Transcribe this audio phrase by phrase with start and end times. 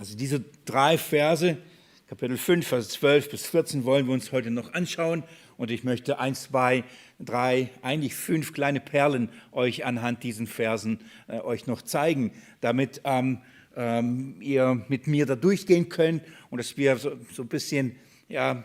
[0.00, 1.58] Also diese drei Verse,
[2.08, 5.24] Kapitel 5, Vers 12 bis 14, wollen wir uns heute noch anschauen.
[5.58, 6.84] Und ich möchte eins, zwei,
[7.18, 12.32] drei, eigentlich fünf kleine Perlen euch anhand diesen Versen äh, euch noch zeigen,
[12.62, 13.42] damit ähm,
[13.76, 17.94] ähm, ihr mit mir da durchgehen könnt und dass wir so, so ein bisschen
[18.26, 18.64] ja,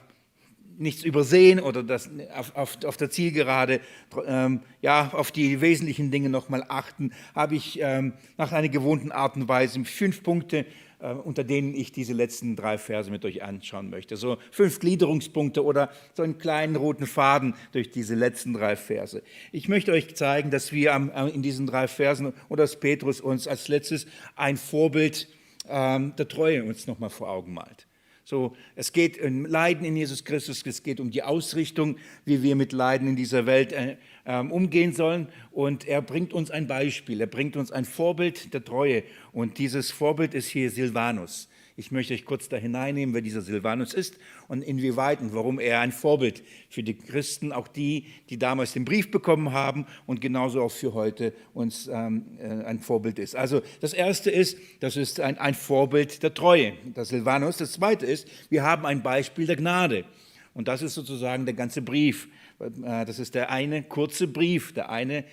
[0.78, 3.82] nichts übersehen oder das auf, auf, auf der Zielgerade
[4.26, 9.36] ähm, ja, auf die wesentlichen Dinge nochmal achten, habe ich ähm, nach einer gewohnten Art
[9.36, 10.66] und Weise fünf Punkte
[11.06, 14.18] äh, unter denen ich diese letzten drei Verse mit euch anschauen möchte.
[14.18, 19.22] So fünf Gliederungspunkte oder so einen kleinen roten Faden durch diese letzten drei Verse.
[19.52, 20.94] Ich möchte euch zeigen, dass wir
[21.34, 25.28] in diesen drei Versen oder dass Petrus uns als letztes ein Vorbild
[25.70, 27.88] ähm, der Treue uns nochmal vor Augen malt.
[28.28, 32.56] So, es geht um Leiden in Jesus Christus, es geht um die Ausrichtung, wie wir
[32.56, 35.28] mit Leiden in dieser Welt äh, ähm, umgehen sollen.
[35.52, 39.04] Und er bringt uns ein Beispiel, er bringt uns ein Vorbild der Treue.
[39.32, 41.48] Und dieses Vorbild ist hier Silvanus.
[41.78, 45.82] Ich möchte euch kurz da hineinnehmen, wer dieser Silvanus ist und inwieweit und warum er
[45.82, 50.62] ein Vorbild für die Christen, auch die, die damals den Brief bekommen haben und genauso
[50.62, 53.36] auch für heute uns ähm, äh, ein Vorbild ist.
[53.36, 57.58] Also das Erste ist, das ist ein, ein Vorbild der Treue, der Silvanus.
[57.58, 60.06] Das Zweite ist, wir haben ein Beispiel der Gnade.
[60.54, 62.30] Und das ist sozusagen der ganze Brief.
[62.60, 65.26] Äh, das ist der eine kurze Brief, der eine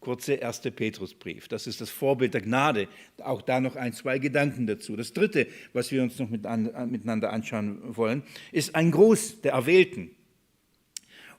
[0.00, 1.48] kurze erste Petrusbrief.
[1.48, 2.88] Das ist das Vorbild der Gnade.
[3.18, 4.96] Auch da noch ein, zwei Gedanken dazu.
[4.96, 10.10] Das dritte, was wir uns noch miteinander anschauen wollen, ist ein Gruß der Erwählten.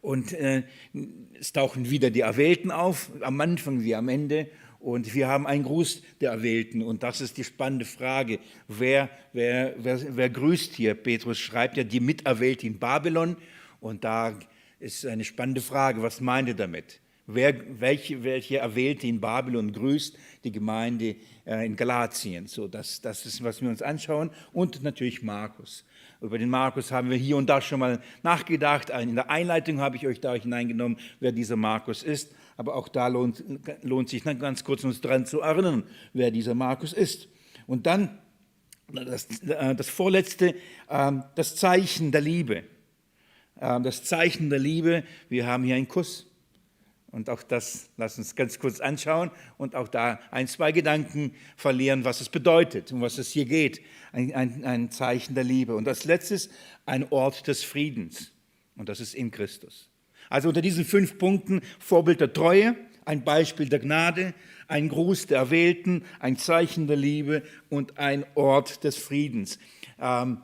[0.01, 0.63] Und äh,
[1.39, 4.49] es tauchen wieder die Erwählten auf, am Anfang wie am Ende.
[4.79, 6.81] Und wir haben einen Gruß der Erwählten.
[6.81, 8.39] Und das ist die spannende Frage.
[8.67, 10.95] Wer, wer, wer, wer grüßt hier?
[10.95, 13.37] Petrus schreibt ja die Miterwählte in Babylon.
[13.79, 14.37] Und da
[14.79, 16.01] ist eine spannende Frage.
[16.01, 16.99] Was meint er damit?
[17.27, 22.47] Wer, welche, welche Erwählte in Babylon grüßt die Gemeinde äh, in Galatien?
[22.47, 24.31] So, das, das ist, was wir uns anschauen.
[24.51, 25.85] Und natürlich Markus.
[26.19, 28.89] Über den Markus haben wir hier und da schon mal nachgedacht.
[28.89, 32.33] In der Einleitung habe ich euch da hineingenommen, wer dieser Markus ist.
[32.57, 33.43] Aber auch da lohnt,
[33.81, 37.27] lohnt sich ganz kurz uns daran zu erinnern, wer dieser Markus ist.
[37.65, 38.19] Und dann
[38.93, 40.55] das, äh, das vorletzte,
[40.89, 42.63] ähm, das Zeichen der Liebe.
[43.59, 46.30] Ähm, das Zeichen der Liebe, wir haben hier einen Kuss.
[47.11, 52.05] Und auch das lass uns ganz kurz anschauen und auch da ein, zwei Gedanken verlieren,
[52.05, 53.81] was es bedeutet, um was es hier geht.
[54.13, 55.75] Ein, ein, ein Zeichen der Liebe.
[55.75, 56.49] Und als letztes
[56.85, 58.31] ein Ort des Friedens.
[58.77, 59.89] Und das ist in Christus.
[60.29, 64.33] Also unter diesen fünf Punkten Vorbild der Treue, ein Beispiel der Gnade,
[64.69, 69.59] ein Gruß der Erwählten, ein Zeichen der Liebe und ein Ort des Friedens.
[69.99, 70.37] Ähm,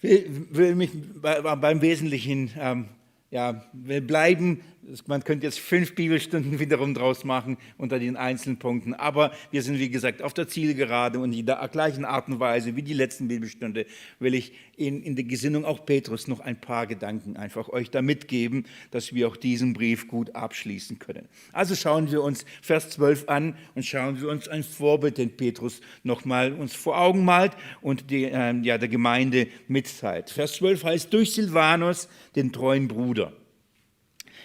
[0.00, 0.90] will, will mich
[1.20, 2.88] beim Wesentlichen ähm,
[3.30, 4.60] ja, will bleiben
[5.06, 9.78] man könnte jetzt fünf Bibelstunden wiederum draus machen unter den einzelnen Punkten, aber wir sind,
[9.78, 13.28] wie gesagt, auf der Zielgerade und in der gleichen Art und Weise wie die letzten
[13.28, 13.86] Bibelstunde
[14.18, 18.02] will ich in, in der Gesinnung auch Petrus noch ein paar Gedanken einfach euch da
[18.02, 21.28] mitgeben, dass wir auch diesen Brief gut abschließen können.
[21.52, 25.80] Also schauen wir uns Vers 12 an und schauen wir uns ein Vorbild, den Petrus
[26.02, 27.52] nochmal uns vor Augen malt
[27.82, 30.30] und die, äh, ja, der Gemeinde mitteilt.
[30.30, 33.32] Vers 12 heißt, durch Silvanus, den treuen Bruder.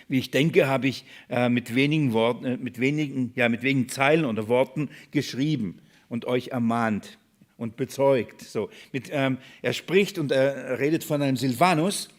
[0.07, 3.89] Wie ich denke, habe ich äh, mit wenigen Worten, äh, mit wenigen, ja, mit wenigen
[3.89, 5.79] Zeilen oder Worten geschrieben
[6.09, 7.17] und euch ermahnt
[7.57, 8.41] und bezeugt.
[8.41, 12.09] So, mit, ähm, er spricht und er redet von einem Silvanus,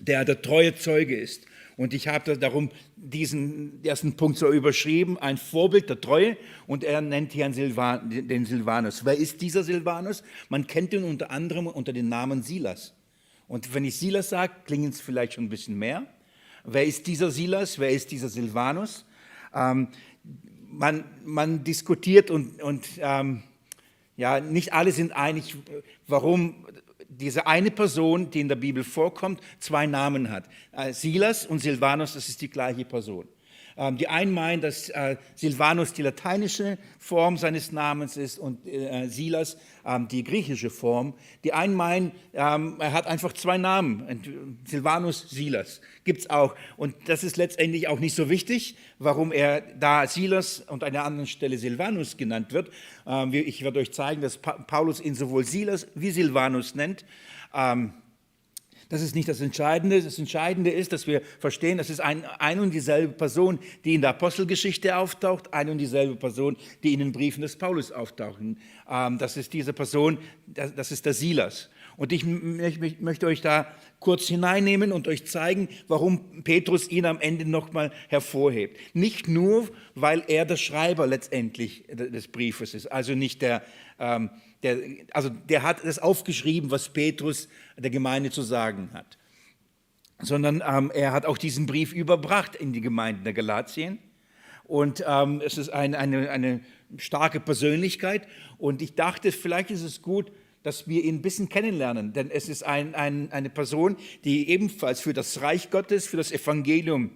[0.00, 1.46] der der treue Zeuge ist.
[1.76, 6.36] Und ich habe darum diesen ersten Punkt so überschrieben, ein Vorbild der Treue.
[6.66, 9.04] Und er nennt hier Silvan, den Silvanus.
[9.04, 10.24] Wer ist dieser Silvanus?
[10.48, 12.94] Man kennt ihn unter anderem unter dem Namen Silas.
[13.46, 16.04] Und wenn ich Silas sage, klingt es vielleicht schon ein bisschen mehr.
[16.70, 17.78] Wer ist dieser Silas?
[17.78, 19.06] Wer ist dieser Silvanus?
[19.54, 19.88] Ähm,
[20.66, 23.42] man, man, diskutiert und, und ähm,
[24.16, 25.56] ja, nicht alle sind einig,
[26.06, 26.66] warum
[27.08, 30.44] diese eine Person, die in der Bibel vorkommt, zwei Namen hat.
[30.72, 33.26] Äh, Silas und Silvanus, das ist die gleiche Person.
[33.78, 39.06] Ähm, die einen meinen, dass äh, Silvanus die lateinische Form seines Namens ist und äh,
[39.06, 41.14] Silas ähm, die griechische Form.
[41.44, 45.80] Die einen meinen, ähm, er hat einfach zwei Namen, Silvanus, Silas.
[46.02, 46.56] Gibt es auch.
[46.76, 51.04] Und das ist letztendlich auch nicht so wichtig, warum er da Silas und an der
[51.04, 52.70] anderen Stelle Silvanus genannt wird.
[53.30, 57.04] Ich werde euch zeigen, dass Paulus ihn sowohl Silas wie Silvanus nennt.
[58.88, 60.02] Das ist nicht das Entscheidende.
[60.02, 64.00] Das Entscheidende ist, dass wir verstehen, das ist ein, ein und dieselbe Person, die in
[64.00, 68.58] der Apostelgeschichte auftaucht, ein und dieselbe Person, die in den Briefen des Paulus auftauchen.
[68.88, 71.68] Ähm, das ist diese Person, das ist der Silas.
[71.98, 73.66] Und ich möchte euch da
[73.98, 78.78] kurz hineinnehmen und euch zeigen, warum Petrus ihn am Ende nochmal hervorhebt.
[78.94, 83.64] Nicht nur, weil er der Schreiber letztendlich des Briefes ist, also nicht der,
[83.98, 84.30] ähm,
[84.62, 84.78] der,
[85.12, 89.18] also der hat das aufgeschrieben, was Petrus der Gemeinde zu sagen hat,
[90.20, 93.98] sondern ähm, er hat auch diesen Brief überbracht in die Gemeinden der Galatien.
[94.64, 96.60] Und ähm, es ist ein, eine, eine
[96.96, 98.26] starke Persönlichkeit.
[98.58, 100.30] Und ich dachte, vielleicht ist es gut,
[100.62, 105.00] dass wir ihn ein bisschen kennenlernen, denn es ist ein, ein, eine Person, die ebenfalls
[105.00, 107.12] für das Reich Gottes, für das Evangelium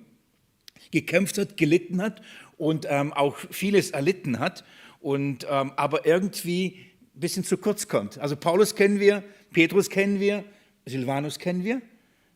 [0.92, 2.22] gekämpft hat, gelitten hat
[2.56, 4.64] und ähm, auch vieles erlitten hat,
[5.02, 6.78] und, ähm, aber irgendwie
[7.14, 8.18] ein bisschen zu kurz kommt.
[8.18, 9.22] Also Paulus kennen wir,
[9.52, 10.44] Petrus kennen wir,
[10.86, 11.82] Silvanus kennen wir.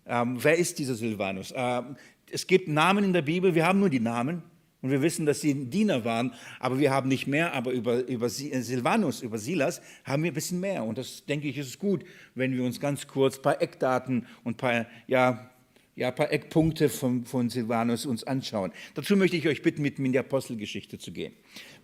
[0.07, 1.53] Ähm, wer ist dieser Silvanus?
[1.57, 1.97] Ähm,
[2.31, 4.43] es gibt Namen in der Bibel, wir haben nur die Namen.
[4.83, 7.55] Und wir wissen, dass sie Diener waren, aber wir haben nicht mehr.
[7.55, 10.85] Aber über, über äh, Silvanus, über Silas haben wir ein bisschen mehr.
[10.85, 14.55] Und das, denke ich, ist gut, wenn wir uns ganz kurz ein paar Eckdaten und
[14.55, 15.51] ein paar, ja,
[15.97, 18.71] ja, ein paar Eckpunkte von, von Silvanus uns anschauen.
[18.95, 21.33] Dazu möchte ich euch bitten, mit mir in die Apostelgeschichte zu gehen.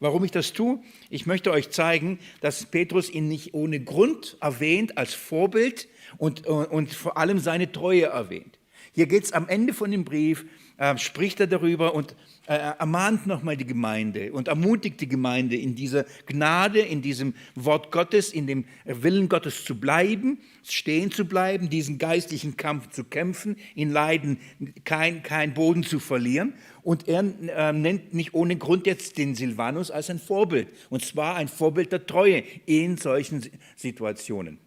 [0.00, 0.81] Warum ich das tue?
[1.09, 5.88] Ich möchte euch zeigen, dass Petrus ihn nicht ohne Grund erwähnt als Vorbild
[6.19, 8.59] und, und vor allem seine Treue erwähnt.
[8.93, 10.44] Hier geht es am Ende von dem Brief,
[10.82, 12.17] äh, spricht er darüber und
[12.49, 17.93] äh, ermahnt nochmal die Gemeinde und ermutigt die Gemeinde in dieser Gnade, in diesem Wort
[17.93, 23.55] Gottes, in dem Willen Gottes zu bleiben, stehen zu bleiben, diesen geistlichen Kampf zu kämpfen,
[23.76, 24.38] in Leiden
[24.84, 26.55] kein, kein Boden zu verlieren.
[26.82, 31.37] Und er äh, nennt nicht ohne Grund jetzt den Silvanus als ein Vorbild, und zwar
[31.37, 34.58] ein Vorbild der Treue in solchen Situationen.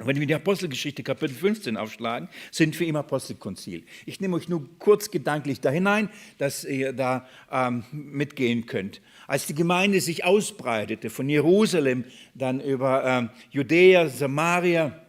[0.00, 3.82] Wenn wir die Apostelgeschichte Kapitel 15 aufschlagen, sind wir im Apostelkonzil.
[4.06, 6.08] Ich nehme euch nur kurz gedanklich da hinein,
[6.38, 9.00] dass ihr da ähm, mitgehen könnt.
[9.26, 12.04] Als die Gemeinde sich ausbreitete, von Jerusalem
[12.34, 15.02] dann über ähm, Judäa, Samaria,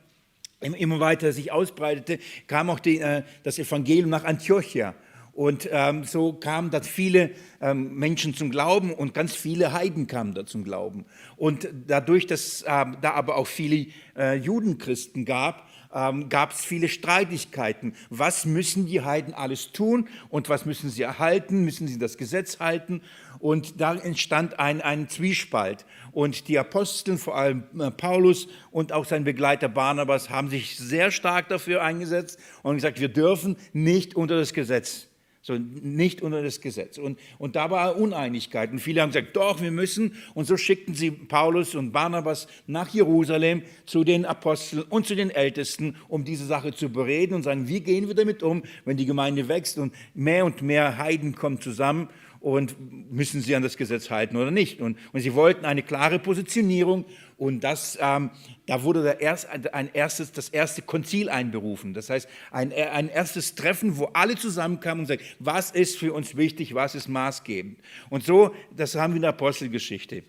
[0.60, 4.96] immer weiter sich ausbreitete, kam auch die, äh, das Evangelium nach Antiochia.
[5.40, 7.32] Und ähm, so kamen da viele
[7.62, 11.06] ähm, Menschen zum Glauben und ganz viele Heiden kamen da zum Glauben.
[11.38, 13.88] Und dadurch, dass äh, da aber auch viele
[14.18, 17.94] äh, Judenchristen gab, ähm, gab es viele Streitigkeiten.
[18.10, 21.64] Was müssen die Heiden alles tun und was müssen sie erhalten?
[21.64, 23.02] Müssen sie das Gesetz halten?
[23.40, 25.86] Und da entstand ein, ein Zwiespalt.
[26.12, 31.12] Und die Apostel, vor allem äh, Paulus und auch sein Begleiter Barnabas, haben sich sehr
[31.12, 35.09] stark dafür eingesetzt und gesagt, wir dürfen nicht unter das Gesetz
[35.50, 36.98] so nicht unter das Gesetz.
[36.98, 38.72] Und, und da war Uneinigkeit.
[38.72, 40.14] Und viele haben gesagt, doch, wir müssen.
[40.34, 45.32] Und so schickten sie Paulus und Barnabas nach Jerusalem zu den Aposteln und zu den
[45.32, 49.06] Ältesten, um diese Sache zu bereden und sagen, wie gehen wir damit um, wenn die
[49.06, 52.76] Gemeinde wächst und mehr und mehr Heiden kommen zusammen und
[53.12, 54.82] müssen sie an das Gesetz halten oder nicht.
[54.82, 57.06] Und, und sie wollten eine klare Positionierung
[57.38, 58.32] und das, ähm,
[58.66, 61.94] da wurde der erst, ein erstes, das erste Konzil einberufen.
[61.94, 66.36] Das heißt, ein, ein erstes Treffen, wo alle zusammenkamen und sagten, was ist für uns
[66.36, 67.80] wichtig, was ist maßgebend.
[68.10, 70.24] Und so, das haben wir in der Apostelgeschichte.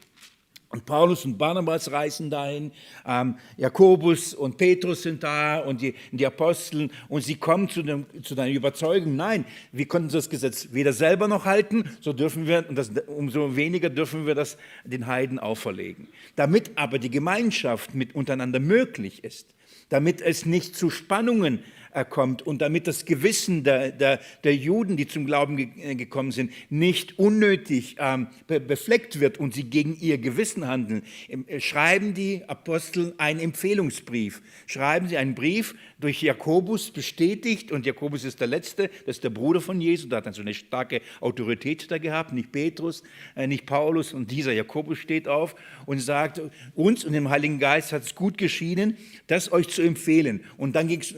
[0.72, 2.70] Und Paulus und Barnabas reisen dahin,
[3.05, 6.93] ähm, Jakobus und Petrus sind da und die, die Aposteln.
[7.08, 11.26] Und sie kommen zu, dem, zu der Überzeugung, nein, wir konnten das Gesetz weder selber
[11.26, 16.06] noch halten, so dürfen wir, und das, umso weniger dürfen wir das den Heiden auferlegen.
[16.37, 19.49] Damit aber die Gemeinschaft mit untereinander möglich ist,
[19.88, 21.64] damit es nicht zu Spannungen
[22.08, 26.32] kommt und damit das Gewissen der, der, der Juden, die zum Glauben ge äh, gekommen
[26.32, 32.14] sind, nicht unnötig ähm, be befleckt wird und sie gegen ihr Gewissen handeln, äh, schreiben
[32.14, 34.43] die Apostel einen Empfehlungsbrief.
[34.67, 39.31] Schreiben sie einen Brief durch Jakobus bestätigt und Jakobus ist der Letzte, das ist der
[39.31, 43.03] Bruder von Jesus, der hat dann so eine starke Autorität da gehabt, nicht Petrus,
[43.36, 45.55] äh, nicht Paulus und dieser Jakobus steht auf
[45.86, 46.41] und sagt,
[46.74, 50.44] uns und dem Heiligen Geist hat es gut geschienen, das euch zu empfehlen.
[50.56, 51.15] Und dann ging es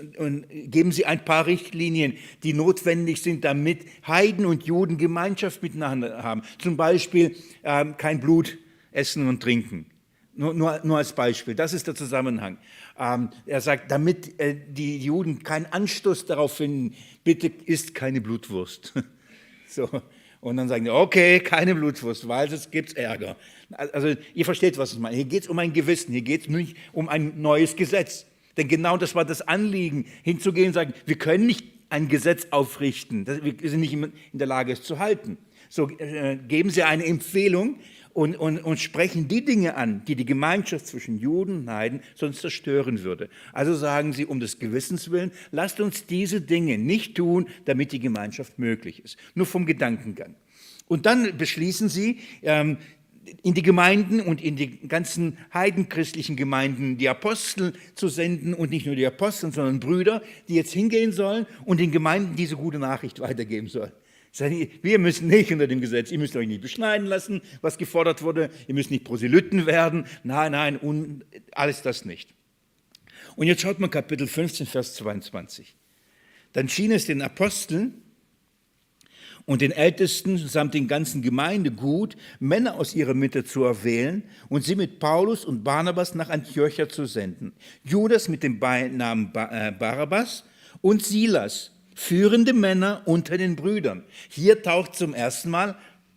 [0.71, 6.43] geben Sie ein paar Richtlinien, die notwendig sind, damit Heiden und Juden Gemeinschaft miteinander haben.
[6.59, 8.59] Zum Beispiel ähm, kein Blut
[8.93, 9.87] essen und trinken.
[10.35, 12.57] Nur, nur, nur, als Beispiel, das ist der Zusammenhang.
[12.99, 18.95] Ähm, er sagt, damit äh, die Juden keinen Anstoß darauf finden, bitte isst keine Blutwurst.
[19.69, 19.89] so.
[20.41, 23.37] Und dann sagen die, okay, keine Blutwurst, weil es gibt Ärger.
[23.71, 25.15] Also ihr versteht, was ich meine.
[25.15, 28.27] Hier geht es um ein Gewissen, hier geht es nicht um ein neues Gesetz.
[28.57, 33.27] Denn genau das war das Anliegen, hinzugehen und sagen, wir können nicht ein Gesetz aufrichten,
[33.27, 35.37] wir sind nicht in der Lage, es zu halten.
[35.69, 37.77] So äh, geben Sie eine Empfehlung
[38.13, 42.41] und, und, und sprechen die Dinge an, die die Gemeinschaft zwischen Juden und Heiden sonst
[42.41, 43.29] zerstören würde.
[43.53, 48.01] Also sagen Sie, um des Gewissens willen, lasst uns diese Dinge nicht tun, damit die
[48.01, 49.17] Gemeinschaft möglich ist.
[49.35, 50.35] Nur vom Gedankengang.
[50.89, 52.77] Und dann beschließen Sie, ähm,
[53.43, 58.87] in die Gemeinden und in die ganzen heidenchristlichen Gemeinden die Apostel zu senden und nicht
[58.87, 63.21] nur die Apostel, sondern Brüder, die jetzt hingehen sollen und den Gemeinden diese gute Nachricht
[63.21, 63.93] weitergeben sollen.
[64.83, 68.51] Wir müssen nicht unter dem Gesetz, ihr müsst euch nicht beschneiden lassen, was gefordert wurde,
[68.67, 72.35] ihr müsst nicht Proselyten werden, nein, nein, alles das nicht.
[73.37, 75.77] Und jetzt schaut mal Kapitel 15, Vers 22.
[76.55, 78.02] Dann schien es den Aposteln
[79.45, 84.65] und den Ältesten samt den ganzen Gemeinde gut, Männer aus ihrer Mitte zu erwählen und
[84.65, 87.53] sie mit Paulus und Barnabas nach Antiochia zu senden.
[87.85, 90.45] Judas mit dem Beinamen äh, Barabbas
[90.81, 94.05] und Silas, führende Männer unter den Brüdern.
[94.29, 95.77] Hier taucht zum ersten Mal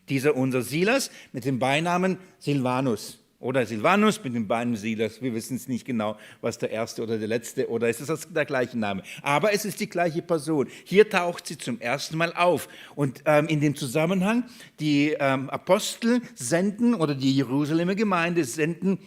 [0.09, 3.19] dieser unser Silas mit dem Beinamen Silvanus.
[3.45, 5.21] Oder Silvanus mit dem Beinamen Silas.
[5.21, 8.43] Wir wissen es nicht genau, was der erste oder der letzte oder ist es der
[8.43, 9.03] gleiche Name.
[9.21, 10.67] Aber es ist die gleiche Person.
[10.83, 12.67] Hier taucht sie zum ersten Mal auf.
[12.95, 14.45] Und ähm, in dem Zusammenhang,
[14.79, 18.97] die ähm, Apostel senden oder die Jerusalemer Gemeinde senden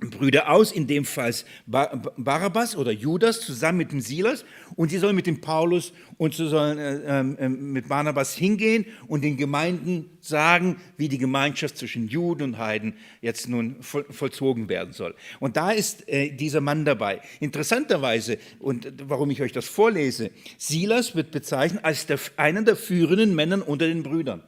[0.00, 1.34] Brüder aus, in dem Fall
[1.66, 4.44] Barabbas oder Judas zusammen mit dem Silas
[4.76, 9.22] und sie sollen mit dem Paulus und sie sollen äh, äh, mit Barnabas hingehen und
[9.22, 14.92] den Gemeinden sagen, wie die Gemeinschaft zwischen Juden und Heiden jetzt nun voll, vollzogen werden
[14.92, 15.14] soll.
[15.40, 17.20] Und da ist äh, dieser Mann dabei.
[17.40, 23.34] Interessanterweise, und warum ich euch das vorlese, Silas wird bezeichnet als der, einer der führenden
[23.34, 24.42] Männer unter den Brüdern.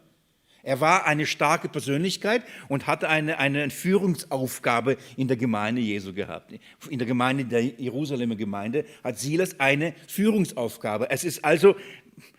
[0.67, 6.53] Er war eine starke Persönlichkeit und hatte eine, eine Führungsaufgabe in der Gemeinde Jesu gehabt.
[6.91, 11.09] In der Gemeinde, der Jerusalemer Gemeinde, hat Silas eine Führungsaufgabe.
[11.09, 11.77] Es ist also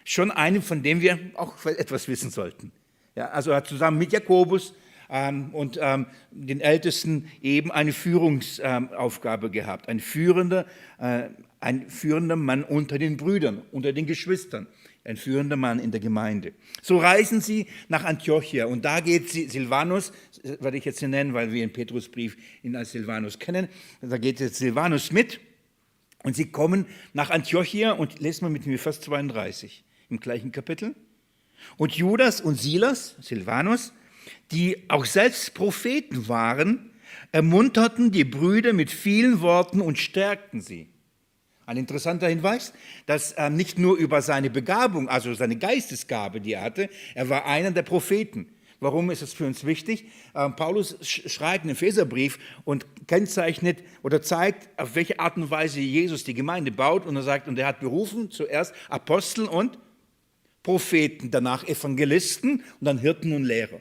[0.03, 2.74] schon eine, von dem wir auch etwas wissen sollten.
[3.15, 4.74] Ja, also er hat zusammen mit Jakobus
[5.10, 9.88] ähm, und ähm, den Ältesten eben eine Führungsaufgabe ähm, gehabt.
[9.88, 10.65] Ein führender,
[11.00, 11.29] äh,
[11.62, 14.67] ein führender Mann unter den Brüdern, unter den Geschwistern
[15.07, 16.53] ein führender Mann in der Gemeinde.
[16.81, 20.11] So reisen sie nach Antiochia und da geht Silvanus,
[20.43, 23.69] werde ich jetzt hier nennen, weil wir den Petrusbrief ihn als Silvanus kennen,
[24.01, 25.39] da geht jetzt Silvanus mit
[26.23, 30.93] und sie kommen nach Antiochia und lesen wir mit mir Vers 32 im gleichen Kapitel.
[31.77, 33.93] Und Judas und Silas, Silvanus,
[34.51, 36.91] die auch selbst Propheten waren,
[37.31, 40.89] ermunterten die Brüder mit vielen Worten und stärkten sie.
[41.67, 42.71] Ein interessanter Hinweis,
[43.07, 47.45] dass er nicht nur über seine Begabung, also seine Geistesgabe, die er hatte, er war
[47.45, 48.47] einer der Propheten.
[48.79, 50.05] Warum ist es für uns wichtig?
[50.33, 56.24] Ähm, Paulus schreibt einen Epheserbrief und kennzeichnet oder zeigt, auf welche Art und Weise Jesus
[56.24, 57.05] die Gemeinde baut.
[57.05, 59.77] Und er sagt, und er hat berufen zuerst Apostel und
[60.63, 63.79] Propheten, danach Evangelisten und dann Hirten und Lehrer.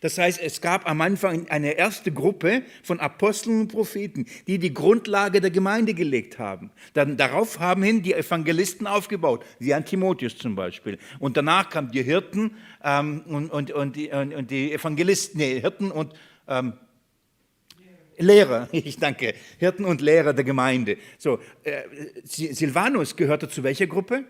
[0.00, 4.72] Das heißt, es gab am Anfang eine erste Gruppe von Aposteln und Propheten, die die
[4.72, 6.70] Grundlage der Gemeinde gelegt haben.
[6.94, 10.98] Dann darauf haben hin die Evangelisten aufgebaut, wie an Timotheus zum Beispiel.
[11.18, 15.90] Und danach kamen die Hirten ähm, und, und, und, die, und, die, Evangelisten, nee, Hirten
[15.90, 16.14] und
[16.46, 16.74] ähm,
[18.18, 20.98] Lehrer, ich danke, Hirten und Lehrer der Gemeinde.
[21.18, 21.82] So, äh,
[22.24, 24.24] Silvanus gehörte zu welcher Gruppe?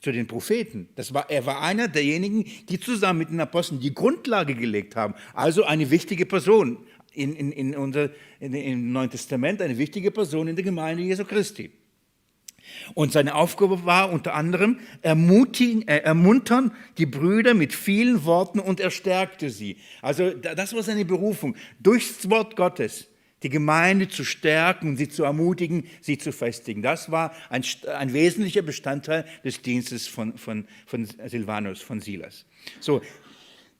[0.00, 0.88] Zu den Propheten.
[0.96, 5.14] Das war, er war einer derjenigen, die zusammen mit den Aposteln die Grundlage gelegt haben.
[5.34, 6.78] Also eine wichtige Person
[7.12, 11.24] in, in, in unser, in, im Neuen Testament, eine wichtige Person in der Gemeinde Jesu
[11.24, 11.70] Christi.
[12.94, 18.80] Und seine Aufgabe war unter anderem, ermutigen, äh, ermuntern die Brüder mit vielen Worten und
[18.80, 19.78] er stärkte sie.
[20.02, 21.56] Also das war seine Berufung.
[21.80, 23.08] Durchs Wort Gottes
[23.42, 26.82] die Gemeinde zu stärken, sie zu ermutigen, sie zu festigen.
[26.82, 27.64] Das war ein,
[27.96, 32.44] ein wesentlicher Bestandteil des Dienstes von, von, von Silvanus, von Silas.
[32.80, 33.00] So,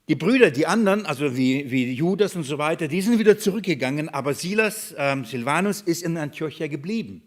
[0.09, 4.09] die Brüder, die anderen, also wie, wie Judas und so weiter, die sind wieder zurückgegangen,
[4.09, 7.23] aber Silas, ähm, Silvanus ist in Antiochia geblieben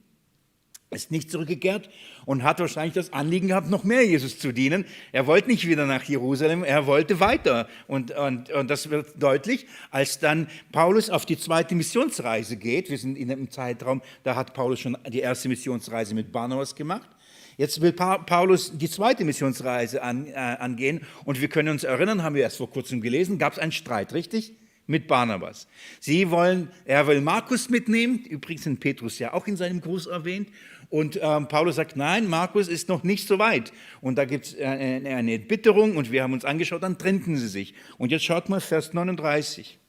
[0.95, 1.91] ist nicht zurückgekehrt
[2.25, 4.85] und hat wahrscheinlich das Anliegen gehabt, noch mehr Jesus zu dienen.
[5.13, 7.69] Er wollte nicht wieder nach Jerusalem, er wollte weiter.
[7.87, 12.91] Und, und, und das wird deutlich, als dann Paulus auf die zweite Missionsreise geht.
[12.91, 17.09] Wir sind in einem Zeitraum, da hat Paulus schon die erste Missionsreise mit Barnabas gemacht.
[17.57, 21.03] Jetzt will Paulus die zweite Missionsreise an, äh, angehen.
[21.25, 24.13] Und wir können uns erinnern, haben wir erst vor kurzem gelesen, gab es einen Streit,
[24.13, 24.55] richtig?
[24.87, 25.67] mit Barnabas.
[26.01, 30.49] Sie wollen, er will Markus mitnehmen, übrigens in Petrus ja auch in seinem Gruß erwähnt,
[30.95, 33.73] und ähm, Paulus sagt, nein, Markus ist noch nicht so weit.
[34.01, 37.37] Und da gibt es äh, eine, eine Bitterung und wir haben uns angeschaut, dann trennten
[37.37, 37.75] sie sich.
[37.99, 39.81] Und jetzt schaut mal Vers 39.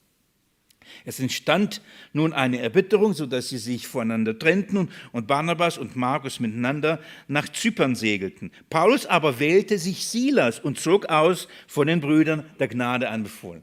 [1.05, 6.99] Es entstand nun eine Erbitterung, sodass sie sich voneinander trennten und Barnabas und Markus miteinander
[7.27, 8.51] nach Zypern segelten.
[8.71, 13.61] Paulus aber wählte sich Silas und zog aus von den Brüdern der Gnade anbefohlen.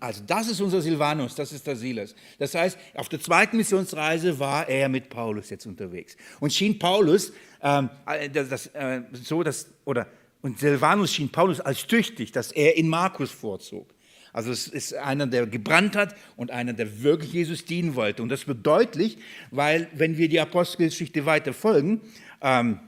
[0.00, 2.14] Also das ist unser Silvanus, das ist der Silas.
[2.38, 6.16] Das heißt, auf der zweiten Missionsreise war er mit Paulus jetzt unterwegs.
[6.38, 10.06] Und schien Paulus ähm, äh, das, das, äh, so, dass, oder,
[10.40, 13.92] und Silvanus schien Paulus als tüchtig, dass er in Markus vorzog.
[14.32, 18.22] Also es ist einer, der gebrannt hat und einer, der wirklich Jesus dienen wollte.
[18.22, 19.18] Und das wird deutlich,
[19.50, 22.02] weil wenn wir die Apostelgeschichte weiter folgen,
[22.40, 22.78] ähm,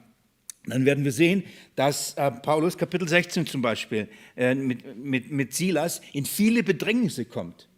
[0.67, 5.55] dann werden wir sehen, dass äh, Paulus Kapitel 16 zum Beispiel äh, mit, mit, mit
[5.55, 7.69] Silas in viele Bedrängnisse kommt.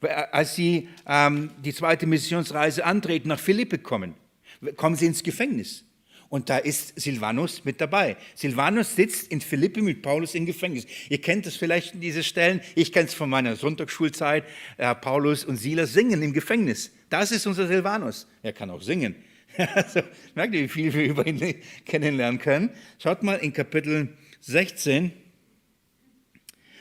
[0.00, 4.14] Äh, als sie ähm, die zweite Missionsreise antreten, nach Philippe kommen,
[4.76, 5.84] kommen sie ins Gefängnis.
[6.30, 8.16] Und da ist Silvanus mit dabei.
[8.34, 10.86] Silvanus sitzt in Philippi mit Paulus im Gefängnis.
[11.08, 12.60] Ihr kennt es vielleicht in diese Stellen.
[12.74, 14.44] Ich kenne es von meiner Sonntagsschulzeit.
[14.78, 16.90] Äh, Paulus und Silas singen im Gefängnis.
[17.10, 18.26] Das ist unser Silvanus.
[18.42, 19.14] Er kann auch singen.
[19.74, 20.00] Also,
[20.34, 21.54] merkt ihr, wie viel wir über ihn
[21.86, 22.70] kennenlernen können?
[22.98, 25.12] Schaut mal in Kapitel 16,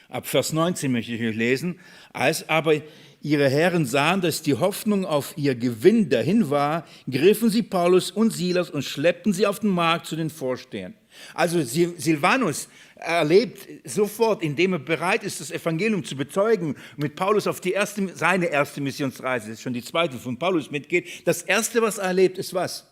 [0.10, 1.80] ab Vers 19 möchte ich euch lesen.
[2.12, 2.82] Als aber
[3.22, 8.32] ihre Herren sahen, dass die Hoffnung auf ihr Gewinn dahin war, griffen sie Paulus und
[8.32, 10.94] Silas und schleppten sie auf den Markt zu den Vorstehern.
[11.34, 12.68] Also Silvanus
[13.03, 18.15] erlebt sofort, indem er bereit ist, das Evangelium zu bezeugen, mit Paulus auf die erste,
[18.15, 21.27] seine erste Missionsreise, das ist schon die zweite von Paulus mitgeht.
[21.27, 22.89] Das erste, was er erlebt, ist was?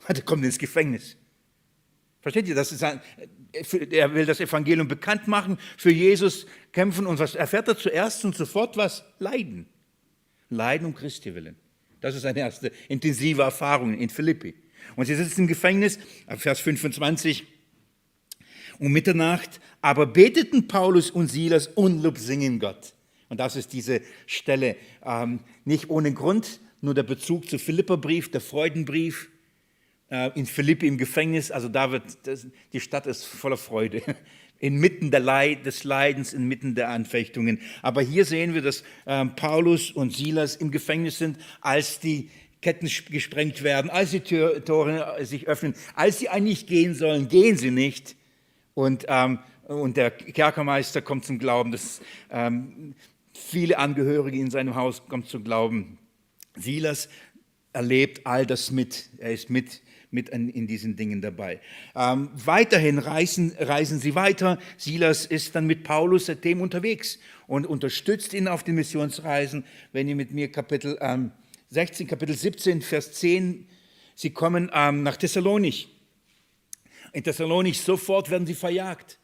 [0.08, 1.16] Er kommt ins Gefängnis.
[2.20, 2.54] Versteht ihr?
[2.54, 3.00] Das ist ein,
[3.90, 8.34] er will das Evangelium bekannt machen, für Jesus kämpfen und was erfährt er zuerst und
[8.34, 9.04] sofort was?
[9.18, 9.66] Leiden.
[10.48, 11.56] Leiden um Christi willen.
[12.00, 14.54] Das ist seine erste intensive Erfahrung in Philippi.
[14.96, 15.98] Und sie sitzt im Gefängnis,
[16.36, 17.46] Vers 25,
[18.80, 22.94] um Mitternacht, aber beteten Paulus und Silas und Lob singen Gott.
[23.28, 24.76] Und das ist diese Stelle.
[25.04, 29.28] Ähm, nicht ohne Grund, nur der Bezug zu Philipperbrief, der Freudenbrief
[30.10, 31.50] äh, in Philippi im Gefängnis.
[31.50, 34.02] Also da wird, das, die Stadt ist voller Freude.
[34.58, 37.60] Inmitten der Leid, des Leidens, inmitten der Anfechtungen.
[37.80, 42.90] Aber hier sehen wir, dass äh, Paulus und Silas im Gefängnis sind, als die Ketten
[43.10, 48.16] gesprengt werden, als die Tore sich öffnen, als sie eigentlich gehen sollen, gehen sie nicht.
[48.80, 52.94] Und, ähm, und der Kerkermeister kommt zum Glauben, dass ähm,
[53.34, 55.98] viele Angehörige in seinem Haus kommen zum Glauben.
[56.56, 57.10] Silas
[57.74, 59.10] erlebt all das mit.
[59.18, 61.60] Er ist mit, mit in, in diesen Dingen dabei.
[61.94, 64.58] Ähm, weiterhin reisen, reisen sie weiter.
[64.78, 69.64] Silas ist dann mit Paulus seitdem unterwegs und unterstützt ihn auf den Missionsreisen.
[69.92, 71.32] Wenn ihr mit mir Kapitel ähm,
[71.68, 73.68] 16, Kapitel 17, Vers 10,
[74.14, 75.99] sie kommen ähm, nach Thessalonich.
[77.12, 79.18] In Thessalonich sofort werden sie verjagt.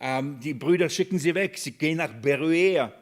[0.00, 1.58] Ähm, die Brüder schicken sie weg.
[1.58, 2.92] Sie gehen nach Beruea,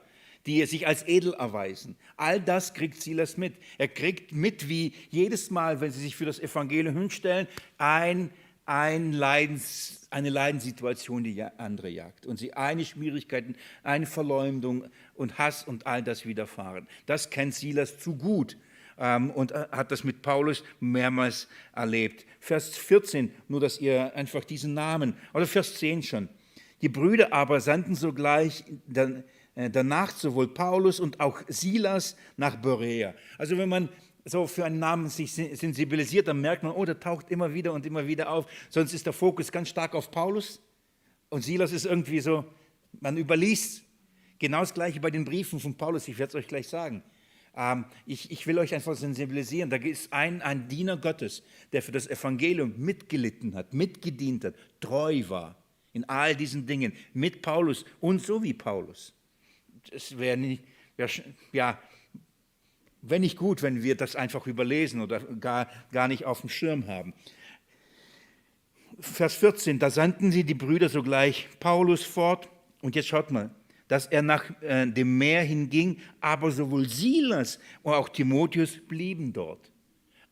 [0.47, 1.97] die sich als edel erweisen.
[2.17, 3.55] All das kriegt Silas mit.
[3.79, 8.31] Er kriegt mit, wie jedes Mal, wenn sie sich für das Evangelium hinstellen, ein,
[8.65, 12.27] ein Leidens, eine Leidenssituation die andere jagt.
[12.27, 16.87] Und sie eine Schwierigkeiten, eine Verleumdung und Hass und all das widerfahren.
[17.07, 18.57] Das kennt Silas zu gut
[18.97, 22.25] und äh, hat das mit Paulus mehrmals erlebt.
[22.41, 26.29] Vers 14, nur dass ihr einfach diesen Namen, oder Vers 10 schon.
[26.83, 28.65] Die Brüder aber sandten sogleich
[29.57, 33.15] äh, danach sowohl Paulus und auch Silas nach Berea.
[33.39, 33.89] Also wenn man
[34.25, 37.87] so für einen Namen sich sensibilisiert, dann merkt man, oh, der taucht immer wieder und
[37.87, 38.47] immer wieder auf.
[38.69, 40.61] Sonst ist der Fokus ganz stark auf Paulus
[41.29, 42.45] und Silas ist irgendwie so,
[43.01, 43.83] man überliest.
[44.39, 47.03] Genau das Gleiche bei den Briefen von Paulus, ich werde es euch gleich sagen.
[47.57, 49.71] Ähm, ich, ich, will euch einfach sensibilisieren.
[49.71, 51.43] Da ist ein, ein Diener Gottes,
[51.73, 55.57] der für das Evangelium mitgelitten hat, mitgedient hat, treu war
[55.97, 59.15] in all diesen Dingen, mit Paulus und so wie Paulus.
[59.91, 60.63] Es wäre nicht,
[60.99, 61.09] wär,
[61.53, 61.81] ja,
[63.01, 66.87] wenn nicht gut, wenn wir das einfach überlesen oder gar, gar nicht auf dem Schirm
[66.87, 67.15] haben.
[69.01, 72.51] Vers 14, da sandten sie die Brüder sogleich Paulus fort.
[72.83, 73.51] Und jetzt schaut mal,
[73.89, 79.71] dass er nach äh, dem Meer hinging, aber sowohl Silas und auch Timotheus blieben dort.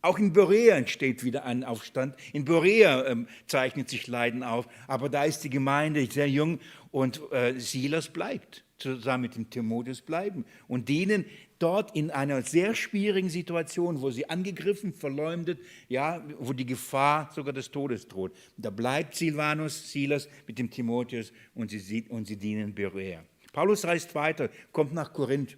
[0.04, 2.14] Auch in Berea entsteht wieder ein Aufstand.
[2.34, 7.22] In Berea ähm, zeichnet sich Leiden auf, aber da ist die Gemeinde sehr jung und
[7.32, 11.24] äh, Silas bleibt, zusammen mit dem Timotheus bleiben und dienen
[11.58, 17.54] dort in einer sehr schwierigen Situation, wo sie angegriffen, verleumdet, ja, wo die Gefahr sogar
[17.54, 18.32] des Todes droht.
[18.58, 23.24] Da bleibt Silvanus, Silas mit dem Timotheus und sie, und sie dienen Berea.
[23.54, 25.56] Paulus reist weiter, kommt nach Korinth.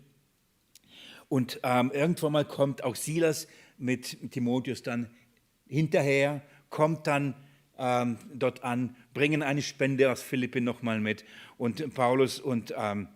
[1.29, 5.11] Und ähm, irgendwann mal kommt auch Silas mit Timotheus dann
[5.67, 7.35] hinterher, kommt dann
[7.79, 11.25] ähm, dort an, bringen eine Spende aus Philippi nochmal mit.
[11.57, 13.09] Und Paulus und, ähm,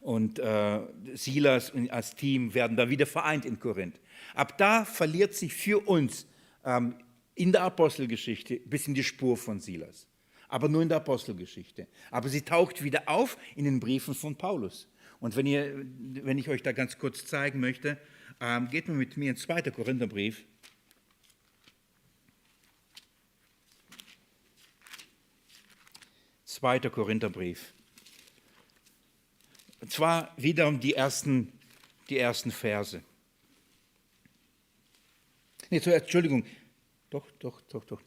[0.00, 0.80] und äh,
[1.12, 4.00] Silas als Team werden da wieder vereint in Korinth.
[4.34, 6.26] Ab da verliert sich für uns
[6.64, 6.96] ähm,
[7.34, 10.06] in der Apostelgeschichte ein bisschen die Spur von Silas
[10.48, 11.86] aber nur in der Apostelgeschichte.
[12.10, 14.88] Aber sie taucht wieder auf in den Briefen von Paulus.
[15.20, 15.84] Und wenn, ihr,
[16.22, 17.98] wenn ich euch da ganz kurz zeigen möchte,
[18.40, 19.62] ähm, geht mal mit mir in 2.
[19.70, 20.44] Korintherbrief.
[26.56, 27.74] Zweiter Korintherbrief.
[29.82, 31.52] Und zwar wieder um die ersten,
[32.08, 33.02] die ersten Verse.
[35.68, 36.46] Nee, Entschuldigung.
[37.10, 38.00] Doch, doch, doch, doch.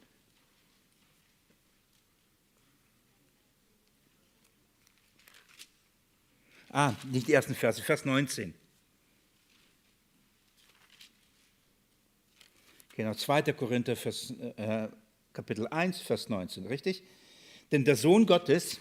[6.72, 8.54] Ah, nicht die ersten Verse, Vers 19.
[12.96, 13.54] Genau, 2.
[13.54, 14.90] Korinther, Vers, äh,
[15.34, 17.04] Kapitel 1, Vers 19, richtig?
[17.72, 18.80] Denn der Sohn Gottes,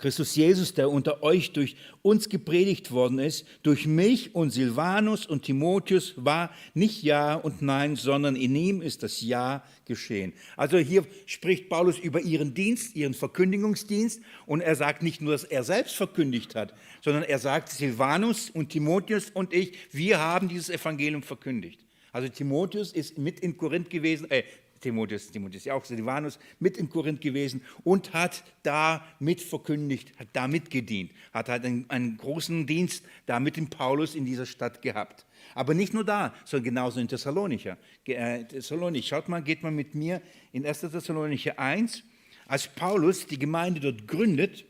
[0.00, 5.42] Christus Jesus, der unter euch durch uns gepredigt worden ist, durch mich und Silvanus und
[5.42, 10.32] Timotheus, war nicht Ja und Nein, sondern in ihm ist das Ja geschehen.
[10.56, 15.44] Also hier spricht Paulus über ihren Dienst, ihren Verkündigungsdienst und er sagt nicht nur, dass
[15.44, 20.70] er selbst verkündigt hat, sondern er sagt, Silvanus und Timotheus und ich, wir haben dieses
[20.70, 21.84] Evangelium verkündigt.
[22.10, 24.44] Also Timotheus ist mit in Korinth gewesen, äh,
[24.80, 30.28] Timotheus, Timotheus ja auch Silvanus, mit in Korinth gewesen und hat da mit verkündigt, hat
[30.32, 34.82] da mitgedient, hat halt einen, einen großen Dienst da mit dem Paulus in dieser Stadt
[34.82, 35.26] gehabt.
[35.54, 37.76] Aber nicht nur da, sondern genauso in Thessalonicher.
[38.06, 40.80] Äh, Thessalonik, schaut mal, geht mal mit mir in 1.
[40.80, 42.02] Thessalonicher 1,
[42.46, 44.64] als Paulus die Gemeinde dort gründet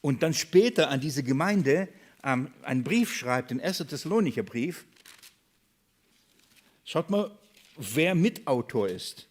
[0.00, 1.88] und dann später an diese Gemeinde
[2.22, 3.78] ähm, einen Brief schreibt, den 1.
[3.78, 4.84] Thessalonicher Brief.
[6.84, 7.30] Schaut mal,
[7.78, 9.28] wer Mitautor ist.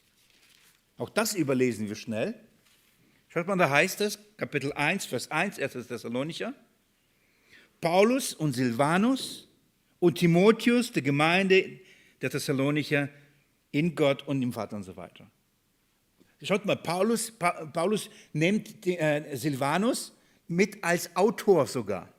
[0.97, 2.33] Auch das überlesen wir schnell.
[3.27, 5.87] Schaut mal, da heißt es, Kapitel 1, Vers 1, 1.
[5.87, 6.53] Thessalonicher,
[7.81, 9.47] Paulus und Silvanus
[9.99, 11.79] und Timotheus, der Gemeinde
[12.21, 13.09] der Thessalonicher,
[13.71, 15.29] in Gott und im Vater und so weiter.
[16.41, 20.13] Schaut mal, Paulus, Paulus nimmt äh, Silvanus
[20.47, 22.11] mit als Autor sogar.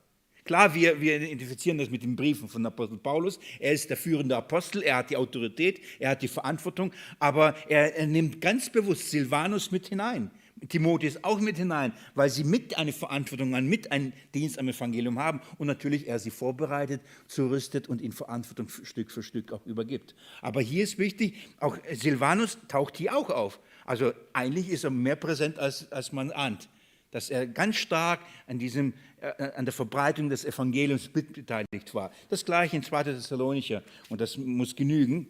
[0.49, 3.39] Klar, wir, wir identifizieren das mit den Briefen von Apostel Paulus.
[3.61, 7.95] Er ist der führende Apostel, er hat die Autorität, er hat die Verantwortung, aber er,
[7.95, 10.31] er nimmt ganz bewusst Silvanus mit hinein.
[10.71, 15.19] Timotheus auch mit hinein, weil sie mit eine Verantwortung an, mit einen Dienst am Evangelium
[15.19, 20.15] haben und natürlich er sie vorbereitet, zurüstet und in Verantwortung Stück für Stück auch übergibt.
[20.41, 23.61] Aber hier ist wichtig, auch Silvanus taucht hier auch auf.
[23.85, 26.71] Also eigentlich ist er mehr präsent, als, als man ahnt
[27.11, 32.11] dass er ganz stark an, diesem, äh, an der Verbreitung des Evangeliums beteiligt war.
[32.29, 33.05] Das gleiche in 2.
[33.05, 35.29] Thessalonicher, und das muss genügen.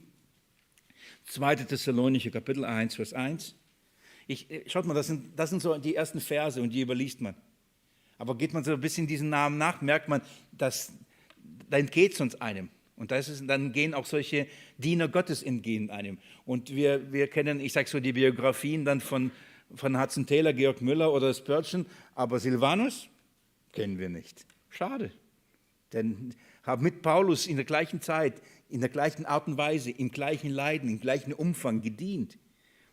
[1.26, 1.56] 2.
[1.56, 3.54] Thessalonicher, Kapitel 1, Vers 1.
[4.26, 7.20] Ich, äh, schaut mal, das sind, das sind so die ersten Verse und die überliest
[7.20, 7.34] man.
[8.18, 10.20] Aber geht man so ein bisschen diesen Namen nach, merkt man,
[10.52, 10.92] dass
[11.70, 12.68] da entgeht es uns einem.
[12.96, 16.18] Und das ist, dann gehen auch solche Diener Gottes entgehen einem.
[16.44, 19.30] Und wir, wir kennen, ich sage so, die Biografien dann von
[19.74, 23.08] von Hudson Taylor, Georg Müller oder Spurgeon, aber Silvanus
[23.72, 24.46] kennen wir nicht.
[24.70, 25.10] Schade.
[25.92, 30.10] Denn habe mit Paulus in der gleichen Zeit, in der gleichen Art und Weise, im
[30.10, 32.38] gleichen Leiden, im gleichen Umfang gedient.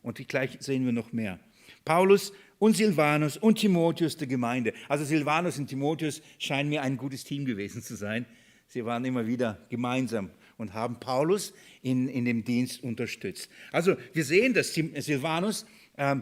[0.02, 1.40] Und gleich sehen wir noch mehr.
[1.84, 4.74] Paulus und Silvanus und Timotheus der Gemeinde.
[4.88, 8.26] Also Silvanus und Timotheus scheinen mir ein gutes Team gewesen zu sein.
[8.68, 13.50] Sie waren immer wieder gemeinsam und haben Paulus in, in dem Dienst unterstützt.
[13.72, 15.70] Also wir sehen, dass Silvanus ähm,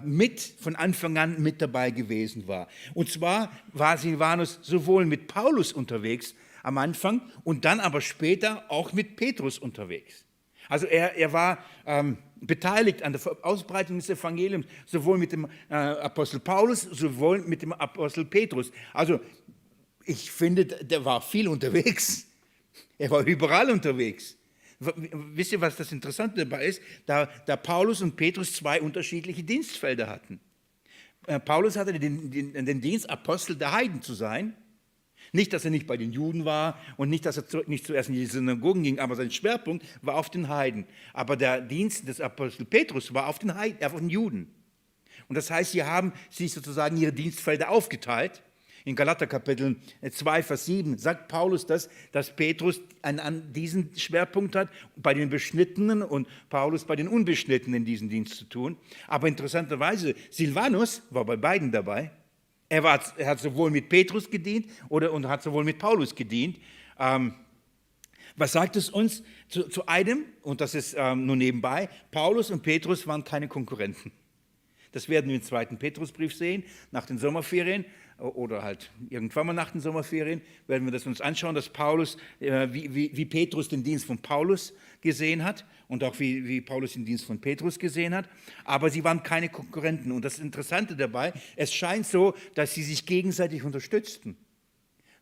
[0.04, 2.68] mit von Anfang an mit dabei gewesen war.
[2.94, 8.94] Und zwar war Silvanus sowohl mit Paulus unterwegs am Anfang und dann aber später auch
[8.94, 10.26] mit Petrus unterwegs.
[10.70, 15.76] Also er, er war ähm, beteiligt an der Ausbreitung des Evangeliums, sowohl mit dem äh,
[15.76, 18.72] Apostel Paulus, sowohl mit dem Apostel Petrus.
[18.94, 19.20] Also
[20.06, 22.28] ich finde, der war viel unterwegs.
[22.98, 24.38] Er war überall unterwegs.
[25.34, 26.82] Wisst ihr, was das Interessante dabei ist?
[27.06, 30.40] Da, da Paulus und Petrus zwei unterschiedliche Dienstfelder hatten.
[31.28, 34.56] Äh, Paulus hatte den, den, den, Dienst, Apostel der Heiden zu sein.
[35.32, 38.10] Nicht, dass er nicht bei den Juden war und nicht, dass er zu, nicht zuerst
[38.10, 40.86] in die Synagogen ging, aber sein Schwerpunkt war auf den Heiden.
[41.14, 44.54] Aber der Dienst des Apostel Petrus war auf den, Heiden, auf den Juden.
[45.28, 48.44] Und das heißt, sie haben sich sozusagen ihre Dienstfelder aufgeteilt.
[48.86, 54.56] In Galater Kapitel 2, Vers 7 sagt Paulus das, dass Petrus an, an diesen Schwerpunkt
[54.56, 58.78] hat, bei den Beschnittenen und Paulus bei den Unbeschnittenen diesen Dienst zu tun.
[59.08, 62.12] Aber interessanterweise, Silvanus war bei beiden dabei.
[62.68, 66.60] Er, war, er hat sowohl mit Petrus gedient oder, und hat sowohl mit Paulus gedient.
[67.00, 67.36] Ähm,
[68.36, 70.26] was sagt es uns zu, zu einem?
[70.42, 71.88] Und das ist ähm, nur nebenbei.
[72.12, 74.12] Paulus und Petrus waren keine Konkurrenten.
[74.92, 77.86] Das werden wir im zweiten Petrusbrief sehen, nach den Sommerferien
[78.18, 82.68] oder halt irgendwann mal nach den Sommerferien, werden wir das uns anschauen, dass Paulus, äh,
[82.72, 86.94] wie, wie, wie, Petrus den Dienst von Paulus gesehen hat und auch wie, wie Paulus
[86.94, 88.30] den Dienst von Petrus gesehen hat.
[88.66, 90.12] Aber sie waren keine Konkurrenten.
[90.12, 94.38] Und das Interessante dabei, es scheint so, dass sie sich gegenseitig unterstützten.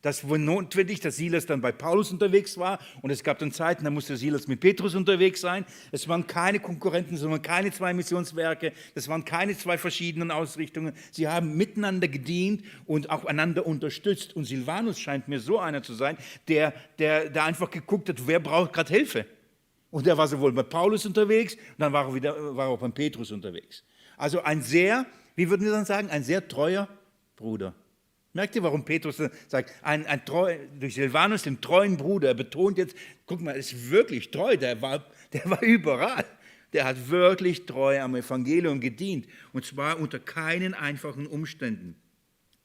[0.02, 3.84] Das war notwendig, dass Silas dann bei Paulus unterwegs war und es gab dann Zeiten,
[3.84, 5.64] da musste Silas mit Petrus unterwegs sein.
[5.92, 10.94] Es waren keine Konkurrenten, sondern keine zwei Missionswerke, es waren keine zwei verschiedenen Ausrichtungen.
[11.12, 14.36] Sie haben miteinander gedient und auch einander unterstützt.
[14.36, 18.40] Und Silvanus scheint mir so einer zu sein, der, der, der einfach geguckt hat, wer
[18.40, 19.28] braucht gerade Hilfe.
[19.92, 22.80] Und er war sowohl bei Paulus unterwegs und dann war er, wieder, war er auch
[22.80, 23.84] bei Petrus unterwegs.
[24.18, 26.88] Also ein sehr, wie würden wir dann sagen, ein sehr treuer
[27.36, 27.76] Bruder.
[28.34, 32.78] Merkt ihr, warum Petrus sagt, ein, ein treu, durch Silvanus, den treuen Bruder, er betont
[32.78, 36.26] jetzt, guck mal, er ist wirklich treu, der war, der war überall.
[36.72, 41.96] Der hat wirklich treu am Evangelium gedient und zwar unter keinen einfachen Umständen.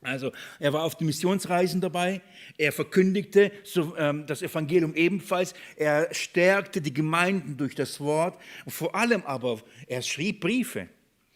[0.01, 2.21] Also er war auf den Missionsreisen dabei,
[2.59, 3.51] er verkündigte
[3.99, 10.03] ähm, das Evangelium ebenfalls, er stärkte die Gemeinden durch das Wort vor allem aber, er
[10.03, 10.89] schrieb Briefe.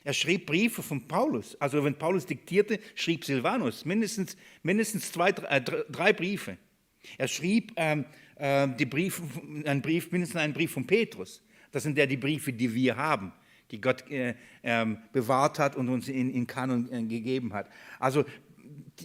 [0.03, 1.61] Er schrieb Briefe von Paulus.
[1.61, 6.57] Also wenn Paulus diktierte, schrieb Silvanus mindestens, mindestens zwei, äh, drei Briefe.
[7.19, 9.23] Er schrieb ähm, äh, die Briefe,
[9.65, 11.43] einen Brief, mindestens einen Brief von Petrus.
[11.71, 13.33] Das sind ja die Briefe, die wir haben,
[13.71, 17.69] die Gott äh, äh, bewahrt hat und uns in, in Kanon äh, gegeben hat.
[17.99, 18.25] Also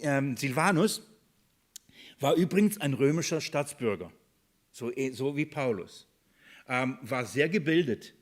[0.01, 1.07] ähm, Silvanus
[2.19, 4.11] war übrigens ein römischer Staatsbürger,
[4.71, 6.07] so, eh, so wie Paulus.
[6.67, 8.14] Ähm, war sehr gebildet.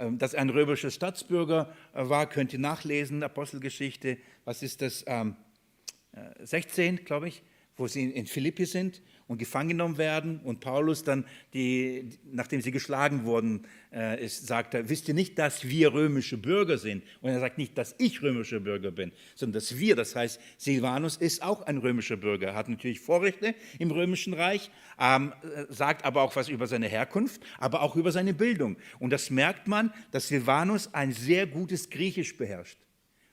[0.00, 5.04] Ähm, dass er ein römischer Staatsbürger äh, war, könnt ihr nachlesen, Apostelgeschichte, was ist das,
[5.06, 5.36] ähm,
[6.40, 7.42] 16, äh, glaube ich,
[7.76, 12.72] wo sie in Philippi sind und gefangen genommen werden und Paulus dann, die, nachdem sie
[12.72, 17.04] geschlagen wurden, äh, ist, sagt er, wisst ihr nicht, dass wir römische Bürger sind?
[17.20, 21.16] Und er sagt nicht, dass ich römischer Bürger bin, sondern dass wir, das heißt, Silvanus
[21.16, 25.32] ist auch ein römischer Bürger, hat natürlich Vorrechte im römischen Reich, ähm,
[25.68, 28.78] sagt aber auch was über seine Herkunft, aber auch über seine Bildung.
[28.98, 32.78] Und das merkt man, dass Silvanus ein sehr gutes Griechisch beherrscht.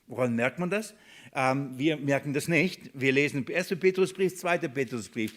[0.05, 0.93] Woran merkt man das?
[1.33, 2.91] Ähm, wir merken das nicht.
[2.93, 3.69] Wir lesen 1.
[3.79, 4.60] Petrusbrief, 2.
[4.60, 5.33] Petrusbrief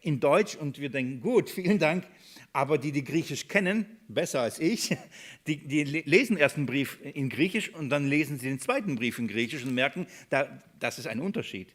[0.00, 2.06] in Deutsch und wir denken, gut, vielen Dank.
[2.54, 4.96] Aber die, die Griechisch kennen, besser als ich,
[5.46, 9.18] die, die lesen erst einen Brief in Griechisch und dann lesen sie den zweiten Brief
[9.18, 11.74] in Griechisch und merken, da, das ist ein Unterschied.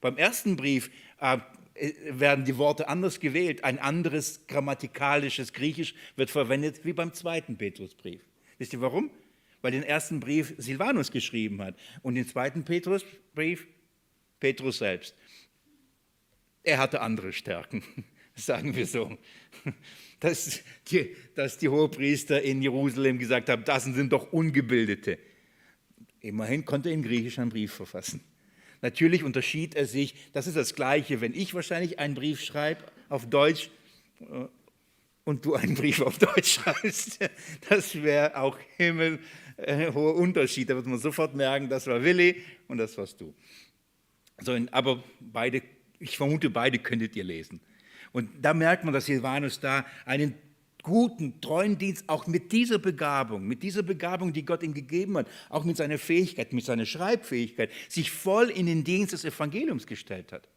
[0.00, 1.38] Beim ersten Brief äh,
[2.10, 3.64] werden die Worte anders gewählt.
[3.64, 8.22] Ein anderes grammatikalisches Griechisch wird verwendet wie beim zweiten Petrusbrief.
[8.58, 9.10] Wisst ihr warum?
[9.62, 13.66] Weil den ersten Brief Silvanus geschrieben hat und den zweiten Petrusbrief
[14.40, 15.16] Petrus selbst
[16.68, 17.82] er hatte andere Stärken,
[18.34, 19.16] sagen wir so.
[20.20, 25.18] Dass die, dass die Hohepriester in Jerusalem gesagt haben, das sind doch Ungebildete.
[26.20, 28.20] Immerhin konnte er in Griechisch einen Brief verfassen.
[28.82, 33.28] Natürlich unterschied er sich, das ist das Gleiche, wenn ich wahrscheinlich einen Brief schreibe auf
[33.28, 33.70] Deutsch
[34.20, 34.46] äh,
[35.24, 37.18] und du einen Brief auf Deutsch schreibst,
[37.68, 39.20] das wäre auch himmelhoher
[39.56, 40.68] äh, Unterschied.
[40.68, 43.34] Da wird man sofort merken, das war Willi und das warst du.
[44.40, 45.62] So, aber beide
[45.98, 47.60] ich vermute, beide könntet ihr lesen.
[48.12, 50.34] Und da merkt man, dass Silvanus da einen
[50.82, 55.28] guten, treuen Dienst auch mit dieser Begabung, mit dieser Begabung, die Gott ihm gegeben hat,
[55.50, 60.32] auch mit seiner Fähigkeit, mit seiner Schreibfähigkeit, sich voll in den Dienst des Evangeliums gestellt
[60.32, 60.48] hat.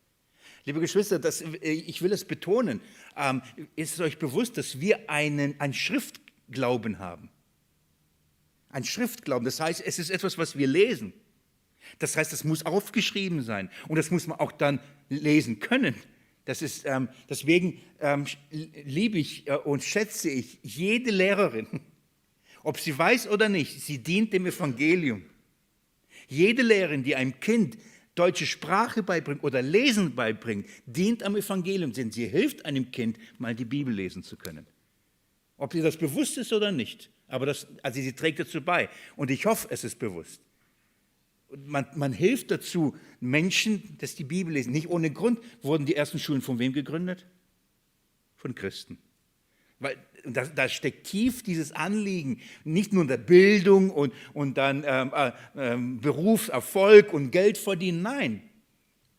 [0.64, 2.82] Liebe Geschwister, das, ich will es betonen,
[3.18, 3.42] ähm,
[3.76, 7.30] ist euch bewusst, dass wir einen, einen Schriftglauben haben?
[8.70, 11.14] Ein Schriftglauben, das heißt, es ist etwas, was wir lesen.
[12.00, 15.96] Das heißt, es muss aufgeschrieben sein und das muss man auch dann lesen können.
[16.46, 21.68] Das ist, ähm, deswegen ähm, liebe ich äh, und schätze ich jede Lehrerin,
[22.64, 25.24] ob sie weiß oder nicht, sie dient dem Evangelium.
[26.28, 27.78] Jede Lehrerin, die einem Kind
[28.16, 33.54] deutsche Sprache beibringt oder Lesen beibringt, dient am Evangelium, denn sie hilft einem Kind, mal
[33.54, 34.66] die Bibel lesen zu können.
[35.58, 38.90] Ob ihr das bewusst ist oder nicht, aber das, also sie trägt dazu bei.
[39.16, 40.42] Und ich hoffe, es ist bewusst
[41.66, 44.72] man, man hilft dazu, Menschen, dass die Bibel lesen.
[44.72, 47.28] Nicht ohne Grund wurden die ersten Schulen von wem gegründet?
[48.36, 48.98] Von Christen.
[49.80, 54.84] Weil da, da steckt tief dieses Anliegen, nicht nur in der Bildung und, und dann
[54.86, 58.44] ähm, äh, äh, Berufserfolg und Geld verdienen, nein,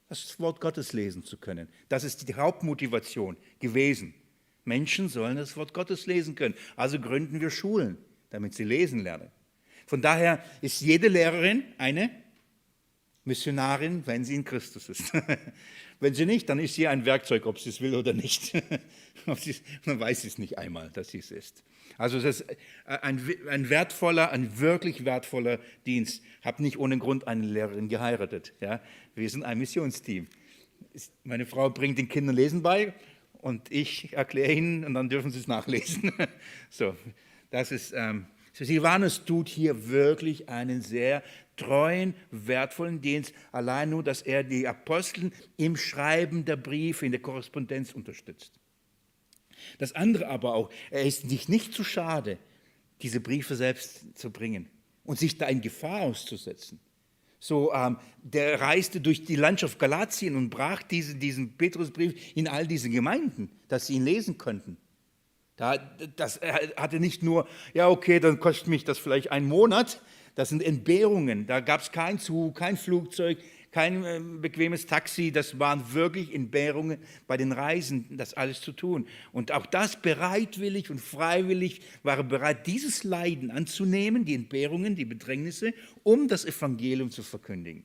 [0.08, 1.68] das Wort Gottes lesen zu können.
[1.88, 4.14] Das ist die Hauptmotivation gewesen.
[4.64, 6.54] Menschen sollen das Wort Gottes lesen können.
[6.76, 7.98] Also gründen wir Schulen,
[8.30, 9.30] damit sie lesen lernen.
[9.86, 12.21] Von daher ist jede Lehrerin eine
[13.24, 15.12] Missionarin, wenn sie in Christus ist.
[16.00, 18.52] wenn sie nicht, dann ist sie ein Werkzeug, ob sie es will oder nicht.
[19.84, 21.62] Man weiß es nicht einmal, dass sie es ist.
[21.98, 22.46] Also es ist
[22.84, 26.22] ein, ein wertvoller, ein wirklich wertvoller Dienst.
[26.42, 28.54] Habe nicht ohne Grund eine Lehrerin geheiratet.
[28.60, 28.80] Ja?
[29.14, 30.26] Wir sind ein Missionsteam.
[31.22, 32.92] Meine Frau bringt den Kindern Lesen bei
[33.40, 36.12] und ich erkläre ihnen und dann dürfen sie es nachlesen.
[36.70, 36.96] so,
[37.50, 41.22] das ist ähm, Silvanus tut hier wirklich einen sehr
[41.62, 47.22] treuen, wertvollen Dienst, allein nur, dass er die Apostel im Schreiben der Briefe, in der
[47.22, 48.52] Korrespondenz unterstützt.
[49.78, 52.38] Das andere aber auch, er ist sich nicht zu schade,
[53.00, 54.68] diese Briefe selbst zu bringen
[55.04, 56.80] und sich da in Gefahr auszusetzen.
[57.40, 62.68] So, ähm, der reiste durch die Landschaft Galatien und brach diese, diesen Petrusbrief in all
[62.68, 64.76] diese Gemeinden, dass sie ihn lesen könnten.
[65.56, 65.76] Da,
[66.16, 66.40] das
[66.76, 70.00] hatte nicht nur, ja okay, dann kostet mich das vielleicht einen Monat,
[70.34, 71.46] das sind Entbehrungen.
[71.46, 73.38] Da gab es kein Zug, kein Flugzeug,
[73.72, 79.06] kein äh, bequemes Taxi, das waren wirklich Entbehrungen bei den Reisen, das alles zu tun.
[79.32, 85.72] Und auch das bereitwillig und freiwillig waren bereit, dieses Leiden anzunehmen, die Entbehrungen, die Bedrängnisse,
[86.02, 87.84] um das Evangelium zu verkündigen.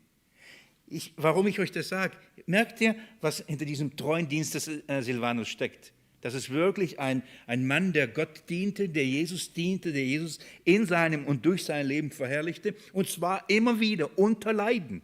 [0.90, 5.02] Ich, warum ich euch das sage, merkt ihr, was hinter diesem treuen Dienst des äh,
[5.02, 5.94] Silvanus steckt?
[6.22, 10.86] Das ist wirklich ein, ein Mann, der Gott diente, der Jesus diente, der Jesus in
[10.86, 12.76] seinem und durch sein Leben verherrlichte.
[12.92, 15.02] Und zwar immer wieder unter Leiden.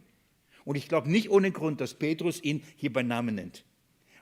[0.64, 3.64] Und ich glaube nicht ohne Grund, dass Petrus ihn hier bei Namen nennt.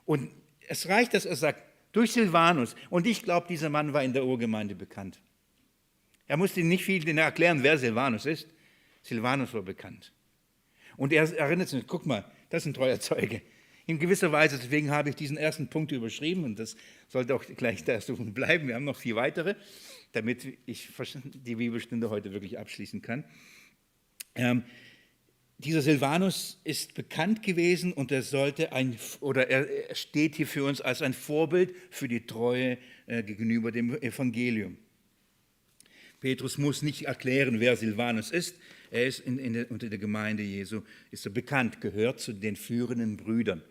[0.05, 0.31] Und
[0.69, 2.75] es reicht, dass er sagt, durch Silvanus.
[2.91, 5.21] Und ich glaube, dieser Mann war in der Urgemeinde bekannt.
[6.27, 8.49] Er musste nicht viel erklären, wer Silvanus ist.
[9.03, 10.13] Silvanus war bekannt.
[10.97, 13.43] Und er erinnert sich, guck mal, das ist ein treuer Zeuge.
[13.87, 16.77] In gewisser Weise, deswegen habe ich diesen ersten Punkt überschrieben und das
[17.09, 18.69] sollte auch gleich da bleiben.
[18.69, 19.57] Wir haben noch vier weitere,
[20.13, 20.89] damit ich
[21.25, 23.25] die Bibelstunde heute wirklich abschließen kann.
[24.35, 24.63] Ähm,
[25.59, 30.81] dieser Silvanus ist bekannt gewesen und er sollte ein, oder er steht hier für uns
[30.81, 34.77] als ein Vorbild für die Treue äh, gegenüber dem Evangelium.
[36.21, 38.57] Petrus muss nicht erklären, wer Silvanus ist.
[38.93, 42.55] Er ist in, in der, unter der Gemeinde Jesu, ist er bekannt, gehört zu den
[42.55, 43.63] führenden Brüdern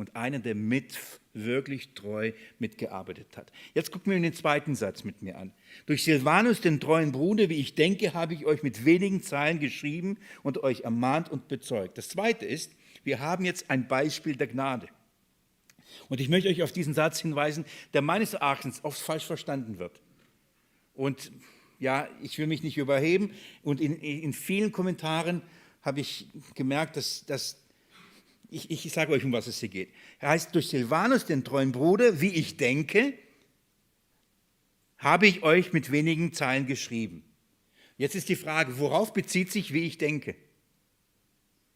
[0.00, 0.98] und einer, der mit
[1.32, 3.52] wirklich treu mitgearbeitet hat.
[3.74, 5.52] Jetzt gucken wir den zweiten Satz mit mir an.
[5.86, 10.18] Durch Silvanus, den treuen Bruder, wie ich denke, habe ich euch mit wenigen Zeilen geschrieben
[10.42, 11.98] und euch ermahnt und bezeugt.
[11.98, 12.72] Das zweite ist,
[13.04, 14.88] wir haben jetzt ein Beispiel der Gnade.
[16.08, 20.00] Und ich möchte euch auf diesen Satz hinweisen, der meines Erachtens oft falsch verstanden wird.
[20.94, 21.30] Und
[21.78, 23.32] ja, ich will mich nicht überheben.
[23.62, 25.42] Und in, in vielen Kommentaren
[25.82, 27.56] habe ich gemerkt, dass, dass
[28.50, 29.92] ich, ich sage euch, um was es hier geht.
[30.18, 33.14] Er heißt, durch Silvanus, den treuen Bruder, wie ich denke,
[34.98, 37.24] habe ich euch mit wenigen Zeilen geschrieben.
[37.96, 40.34] Jetzt ist die Frage, worauf bezieht sich, wie ich denke?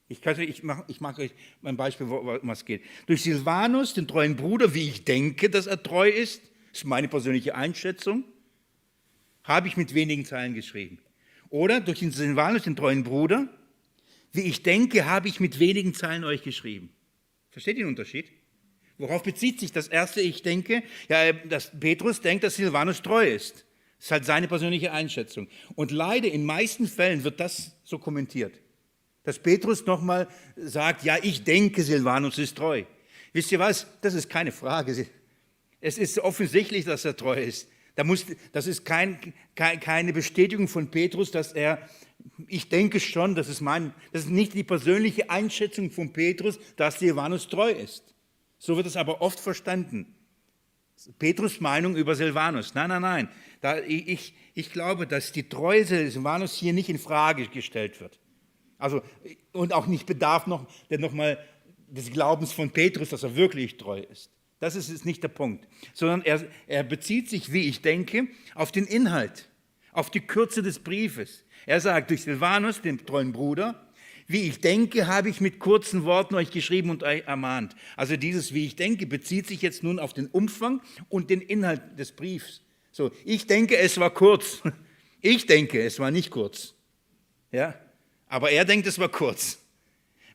[0.09, 1.33] Ich, kann, ich mache ich mach euch
[1.63, 2.83] ein Beispiel, um was es geht.
[3.07, 7.55] Durch Silvanus, den treuen Bruder, wie ich denke, dass er treu ist, ist meine persönliche
[7.55, 8.25] Einschätzung,
[9.45, 10.99] habe ich mit wenigen Zeilen geschrieben.
[11.49, 13.49] Oder durch den Silvanus, den treuen Bruder,
[14.35, 16.91] wie ich denke, habe ich mit wenigen Zeilen euch geschrieben.
[17.51, 18.27] Versteht ihr den Unterschied?
[18.99, 20.83] Worauf bezieht sich das erste Ich denke?
[21.09, 23.65] Ja, dass Petrus denkt, dass Silvanus treu ist.
[23.97, 25.49] Das ist halt seine persönliche Einschätzung.
[25.77, 28.61] Und leider in meisten Fällen wird das so kommentiert.
[29.23, 32.83] Dass Petrus nochmal sagt, ja, ich denke, Silvanus ist treu.
[33.33, 33.87] Wisst ihr was?
[34.01, 35.07] Das ist keine Frage.
[35.81, 37.69] Es ist offensichtlich, dass er treu ist.
[37.95, 41.89] Da muss, das ist kein, keine Bestätigung von Petrus, dass er
[42.49, 46.99] ich denke schon, das ist, mein, das ist nicht die persönliche Einschätzung von Petrus, dass
[46.99, 48.15] Silvanus treu ist.
[48.59, 50.15] So wird es aber oft verstanden.
[51.19, 52.75] Petrus Meinung über Silvanus.
[52.75, 53.29] Nein, nein, nein.
[53.61, 58.19] Da, ich, ich glaube, dass die Treue Silvanus hier nicht in Frage gestellt wird.
[58.79, 59.03] Also,
[59.53, 61.39] und auch nicht bedarf noch, denn nochmal
[61.89, 64.31] des Glaubens von Petrus, dass er wirklich treu ist.
[64.61, 65.69] Das ist nicht der Punkt.
[65.93, 69.49] Sondern er, er bezieht sich, wie ich denke, auf den Inhalt,
[69.93, 71.44] auf die Kürze des Briefes.
[71.67, 73.85] Er sagt, durch Silvanus, den treuen Bruder,
[74.27, 77.77] wie ich denke, habe ich mit kurzen Worten euch geschrieben und euch ermahnt.
[77.97, 81.83] Also dieses wie ich denke bezieht sich jetzt nun auf den Umfang und den Inhalt
[81.99, 82.63] des Briefs.
[82.91, 84.63] So, ich denke, es war kurz.
[85.27, 86.75] Ich denke, es war nicht kurz.
[87.51, 87.75] Ja?
[88.29, 89.59] Aber er denkt, es war kurz.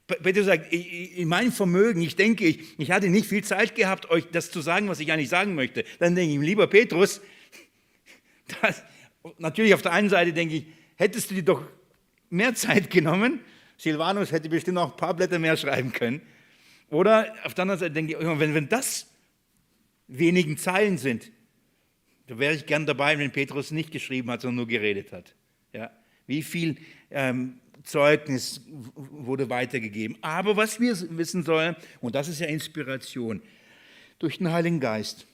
[0.08, 4.26] Petrus sagt, in meinem Vermögen, ich denke, ich, ich hatte nicht viel Zeit gehabt, euch
[4.32, 5.86] das zu sagen, was ich eigentlich sagen möchte.
[6.00, 7.22] Dann denke ich, lieber Petrus,
[8.63, 8.82] das,
[9.38, 10.65] natürlich auf der einen Seite denke ich,
[11.00, 11.64] hättest du dir doch
[12.30, 13.40] mehr Zeit genommen.
[13.78, 16.22] Silvanus hätte bestimmt noch ein paar Blätter mehr schreiben können.
[16.90, 19.08] Oder auf der anderen Seite denke ich, wenn, wenn das
[20.08, 21.32] wenigen Zeilen sind,
[22.28, 25.34] da wäre ich gern dabei, wenn Petrus nicht geschrieben hat, sondern nur geredet hat.
[25.74, 25.92] Ja?
[26.28, 26.76] Wie viel
[27.10, 28.62] ähm, Zeugnis
[28.96, 30.18] wurde weitergegeben.
[30.22, 33.42] Aber was wir wissen sollen, und das ist ja Inspiration,
[34.20, 35.26] durch den Heiligen Geist,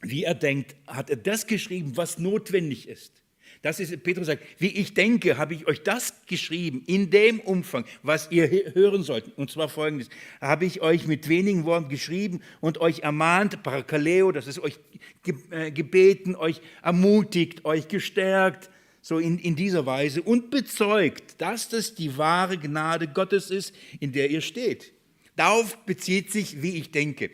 [0.00, 3.19] wie er denkt, hat er das geschrieben, was notwendig ist.
[3.62, 7.84] Das ist, Petrus sagt, wie ich denke, habe ich euch das geschrieben, in dem Umfang,
[8.02, 9.36] was ihr hören sollt.
[9.36, 10.08] Und zwar folgendes,
[10.40, 14.78] habe ich euch mit wenigen Worten geschrieben und euch ermahnt, Parakaleo, das ist euch
[15.50, 18.70] äh, gebeten, euch ermutigt, euch gestärkt,
[19.02, 24.12] so in, in dieser Weise und bezeugt, dass das die wahre Gnade Gottes ist, in
[24.12, 24.92] der ihr steht.
[25.36, 27.30] Darauf bezieht sich, wie ich denke.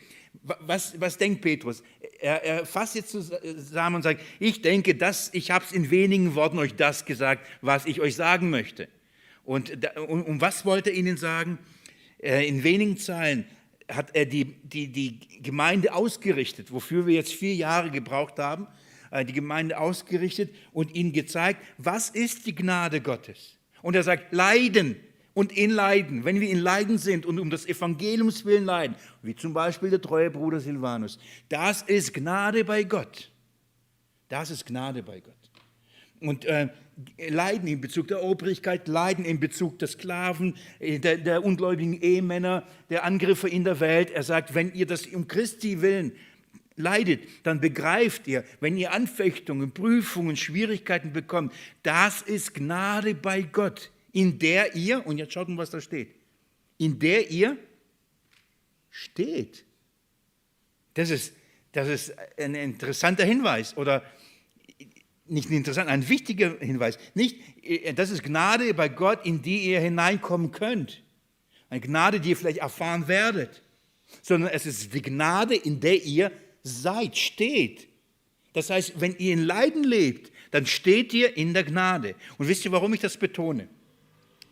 [0.61, 1.83] Was, was denkt Petrus?
[2.21, 6.35] Er, er, fasst jetzt zusammen und sagt, ich denke, dass, ich habe es in wenigen
[6.35, 8.89] Worten euch das gesagt, was ich euch sagen möchte.
[9.45, 9.73] Und
[10.09, 11.59] um, um was wollte er ihnen sagen?
[12.19, 13.45] Äh, in wenigen Zeilen
[13.89, 18.67] hat er die, die, die Gemeinde ausgerichtet, wofür wir jetzt vier Jahre gebraucht haben,
[19.11, 23.59] äh, die Gemeinde ausgerichtet und ihnen gezeigt, was ist die Gnade Gottes.
[23.83, 24.97] Und er sagt, Leiden
[25.37, 29.37] und in Leiden, wenn wir in Leiden sind und um das Evangeliums willen leiden, wie
[29.37, 31.18] zum Beispiel der treue Bruder Silvanus,
[31.51, 33.30] das ist Gnade bei Gott.
[34.28, 35.34] Das ist Gnade bei Gott.
[36.20, 36.68] Und äh,
[37.28, 42.66] Leiden in Bezug der Obrigkeit, Leiden in Bezug der Sklaven, äh, der, der ungläubigen Ehemänner,
[42.89, 44.11] der Angriffe in der Welt.
[44.12, 46.12] Er sagt, wenn ihr das um Christi willen
[46.76, 53.91] leidet, dann begreift ihr, wenn ihr Anfechtungen, Prüfungen, Schwierigkeiten bekommt, das ist Gnade bei Gott
[54.17, 56.09] in der ihr, und jetzt schaut mal, was da steht,
[56.79, 57.59] in der ihr
[58.91, 59.67] steht.
[60.95, 61.35] Das ist,
[61.73, 64.03] das ist ein interessanter Hinweis oder
[65.27, 66.99] nicht ein interessanter, ein wichtiger Hinweis.
[67.12, 67.37] Nicht,
[67.95, 71.03] das ist Gnade bei Gott, in die ihr hineinkommen könnt.
[71.69, 73.62] Eine Gnade, die ihr vielleicht erfahren werdet.
[74.23, 77.87] Sondern es ist die Gnade, in der ihr seid, steht.
[78.55, 82.14] Das heißt, wenn ihr in Leiden lebt, dann steht ihr in der Gnade.
[82.39, 83.69] Und wisst ihr, warum ich das betone?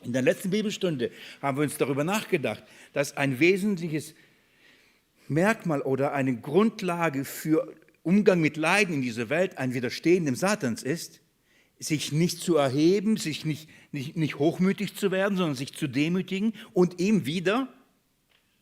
[0.05, 4.15] In der letzten Bibelstunde haben wir uns darüber nachgedacht, dass ein wesentliches
[5.29, 10.83] Merkmal oder eine Grundlage für Umgang mit Leiden in dieser Welt ein Widerstehen dem Satans
[10.83, 11.21] ist,
[11.79, 16.53] sich nicht zu erheben, sich nicht, nicht, nicht hochmütig zu werden, sondern sich zu demütigen
[16.73, 17.73] und ihm wieder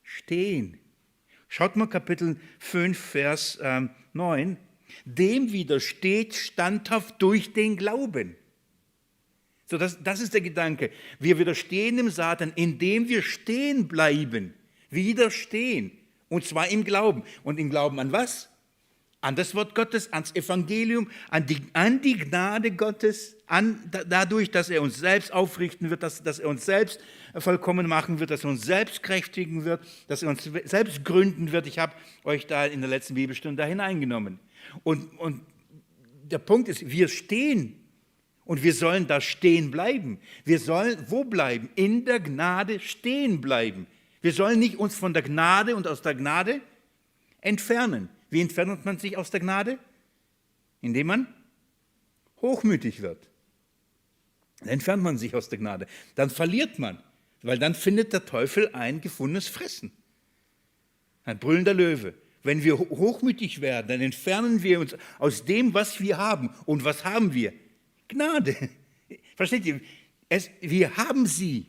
[0.03, 0.79] stehen.
[1.49, 4.57] Schaut mal Kapitel 5, Vers ähm, 9.
[5.05, 8.37] Dem widersteht standhaft durch den Glauben.
[9.73, 10.91] So, das, das ist der Gedanke.
[11.19, 14.53] Wir widerstehen dem Satan, indem wir stehen bleiben.
[14.91, 15.93] Widerstehen.
[16.29, 17.23] Und zwar im Glauben.
[17.43, 18.51] Und im Glauben an was?
[19.23, 24.69] An das Wort Gottes, ans Evangelium, an die, an die Gnade Gottes, an, dadurch, dass
[24.69, 27.01] er uns selbst aufrichten wird, dass, dass er uns selbst
[27.39, 31.67] vollkommen machen wird, dass er uns selbst kräftigen wird, dass er uns selbst gründen wird.
[31.67, 31.95] Ich habe
[32.25, 34.39] euch da in der letzten Bibelstunde da hineingenommen.
[34.83, 35.41] Und, und
[36.25, 37.82] der Punkt ist, wir stehen
[38.45, 40.19] und wir sollen da stehen bleiben.
[40.45, 41.71] Wir sollen wo bleiben?
[41.75, 43.87] In der Gnade stehen bleiben.
[44.21, 46.61] Wir sollen nicht uns von der Gnade und aus der Gnade
[47.41, 48.09] entfernen.
[48.31, 49.79] Wie entfernt man sich aus der Gnade?
[50.81, 51.27] Indem man
[52.41, 53.29] hochmütig wird.
[54.61, 55.87] Dann entfernt man sich aus der Gnade.
[56.15, 57.03] Dann verliert man,
[57.43, 59.93] weil dann findet der Teufel ein gefundenes Fressen.
[61.25, 62.15] Ein brüllender Löwe.
[62.43, 66.51] Wenn wir hochmütig werden, dann entfernen wir uns aus dem, was wir haben.
[66.67, 67.53] Und was haben wir?
[68.13, 68.57] Gnade.
[69.37, 69.81] Versteht ihr?
[70.29, 71.67] Es, wir haben sie.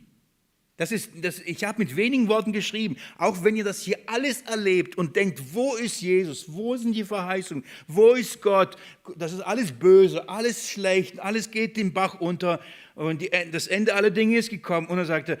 [0.76, 4.42] Das ist, das, ich habe mit wenigen Worten geschrieben, auch wenn ihr das hier alles
[4.42, 8.76] erlebt und denkt, wo ist Jesus, wo sind die Verheißungen, wo ist Gott,
[9.16, 12.60] das ist alles böse, alles schlecht, alles geht den Bach unter
[12.96, 14.88] und die, das Ende aller Dinge ist gekommen.
[14.88, 15.38] Und er sagte,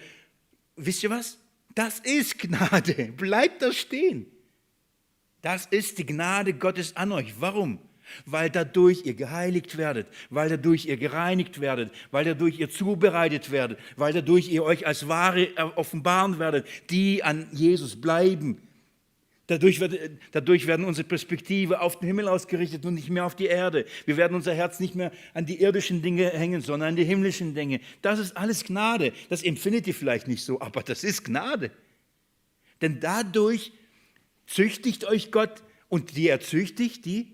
[0.76, 1.38] wisst ihr was?
[1.74, 4.26] Das ist Gnade, bleibt da stehen.
[5.42, 7.34] Das ist die Gnade Gottes an euch.
[7.40, 7.80] Warum?
[8.26, 13.78] Weil dadurch ihr geheiligt werdet, weil dadurch ihr gereinigt werdet, weil dadurch ihr zubereitet werdet,
[13.96, 18.60] weil dadurch ihr euch als Ware offenbaren werdet, die an Jesus bleiben.
[19.46, 23.44] Dadurch, wird, dadurch werden unsere Perspektive auf den Himmel ausgerichtet und nicht mehr auf die
[23.44, 23.84] Erde.
[24.06, 27.54] Wir werden unser Herz nicht mehr an die irdischen Dinge hängen, sondern an die himmlischen
[27.54, 27.80] Dinge.
[28.00, 29.12] Das ist alles Gnade.
[29.28, 31.70] Das empfindet ihr vielleicht nicht so, aber das ist Gnade.
[32.80, 33.72] Denn dadurch
[34.46, 37.33] züchtigt euch Gott und die er züchtigt, die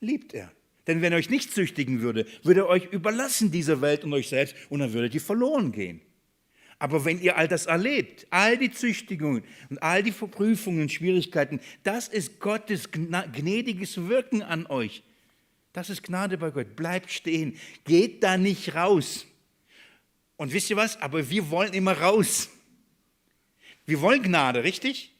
[0.00, 0.50] liebt er.
[0.86, 4.28] Denn wenn er euch nicht züchtigen würde, würde er euch überlassen, dieser Welt und euch
[4.28, 6.00] selbst, und dann würdet ihr verloren gehen.
[6.78, 11.60] Aber wenn ihr all das erlebt, all die Züchtigungen und all die Verprüfungen und Schwierigkeiten,
[11.82, 15.02] das ist Gottes gnädiges Wirken an euch.
[15.72, 16.76] Das ist Gnade bei Gott.
[16.76, 17.56] Bleibt stehen.
[17.84, 19.26] Geht da nicht raus.
[20.36, 21.00] Und wisst ihr was?
[21.02, 22.48] Aber wir wollen immer raus.
[23.84, 25.12] Wir wollen Gnade, richtig?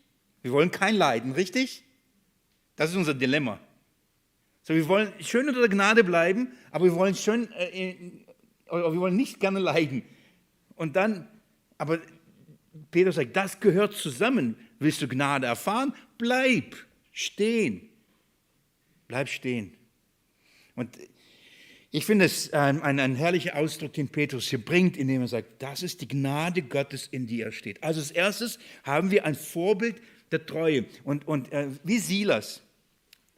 [0.43, 1.83] Wir wollen kein Leiden, richtig?
[2.77, 3.59] Das ist unser Dilemma.
[4.69, 7.95] So, wir wollen schön unter der Gnade bleiben, aber wir wollen schön, äh,
[8.67, 10.03] wir wollen nicht gerne leiden.
[10.75, 11.27] Und dann,
[11.79, 12.01] aber
[12.91, 14.57] Peter sagt, das gehört zusammen.
[14.79, 15.95] Willst du Gnade erfahren?
[16.19, 16.77] Bleib
[17.13, 17.89] stehen.
[19.07, 19.73] Bleib stehen.
[20.75, 20.99] Und
[21.91, 25.63] ich finde es ein, ein, ein, herrlicher Ausdruck, den Petrus hier bringt, indem er sagt,
[25.63, 27.83] das ist die Gnade Gottes, in die er steht.
[27.83, 30.85] Also als erstes haben wir ein Vorbild der Treue.
[31.05, 32.63] Und, und äh, wie Silas,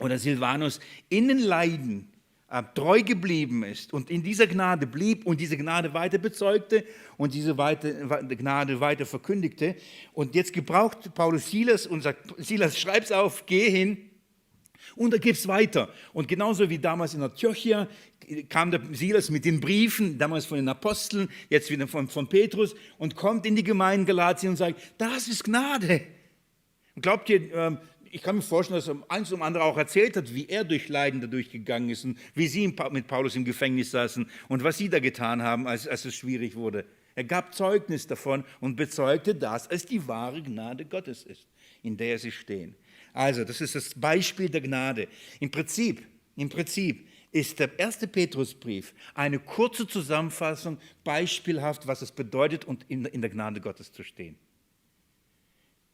[0.00, 2.10] oder Silvanus in den Leiden
[2.50, 6.84] äh, treu geblieben ist und in dieser Gnade blieb und diese Gnade weiter bezeugte
[7.16, 9.76] und diese weite, Gnade weiter verkündigte.
[10.12, 14.10] Und jetzt gebraucht Paulus Silas und sagt, Silas, schreib's auf, geh hin
[14.96, 15.88] und er es weiter.
[16.12, 17.86] Und genauso wie damals in Antiochia
[18.48, 22.74] kam der Silas mit den Briefen, damals von den Aposteln, jetzt wieder von, von Petrus
[22.98, 26.02] und kommt in die Gemeinde Galatien und sagt, das ist Gnade.
[27.00, 27.78] glaubt ihr, ähm,
[28.10, 30.88] ich kann mir vorstellen, dass er eins um andere auch erzählt hat, wie er durch
[30.88, 34.88] Leiden dadurch gegangen ist und wie sie mit Paulus im Gefängnis saßen und was sie
[34.88, 36.84] da getan haben, als, als es schwierig wurde.
[37.14, 41.46] Er gab Zeugnis davon und bezeugte, dass es die wahre Gnade Gottes ist,
[41.82, 42.74] in der sie stehen.
[43.12, 45.08] Also, das ist das Beispiel der Gnade.
[45.40, 46.06] Im Prinzip,
[46.36, 53.30] im Prinzip ist der erste Petrusbrief eine kurze Zusammenfassung, beispielhaft, was es bedeutet, in der
[53.30, 54.36] Gnade Gottes zu stehen.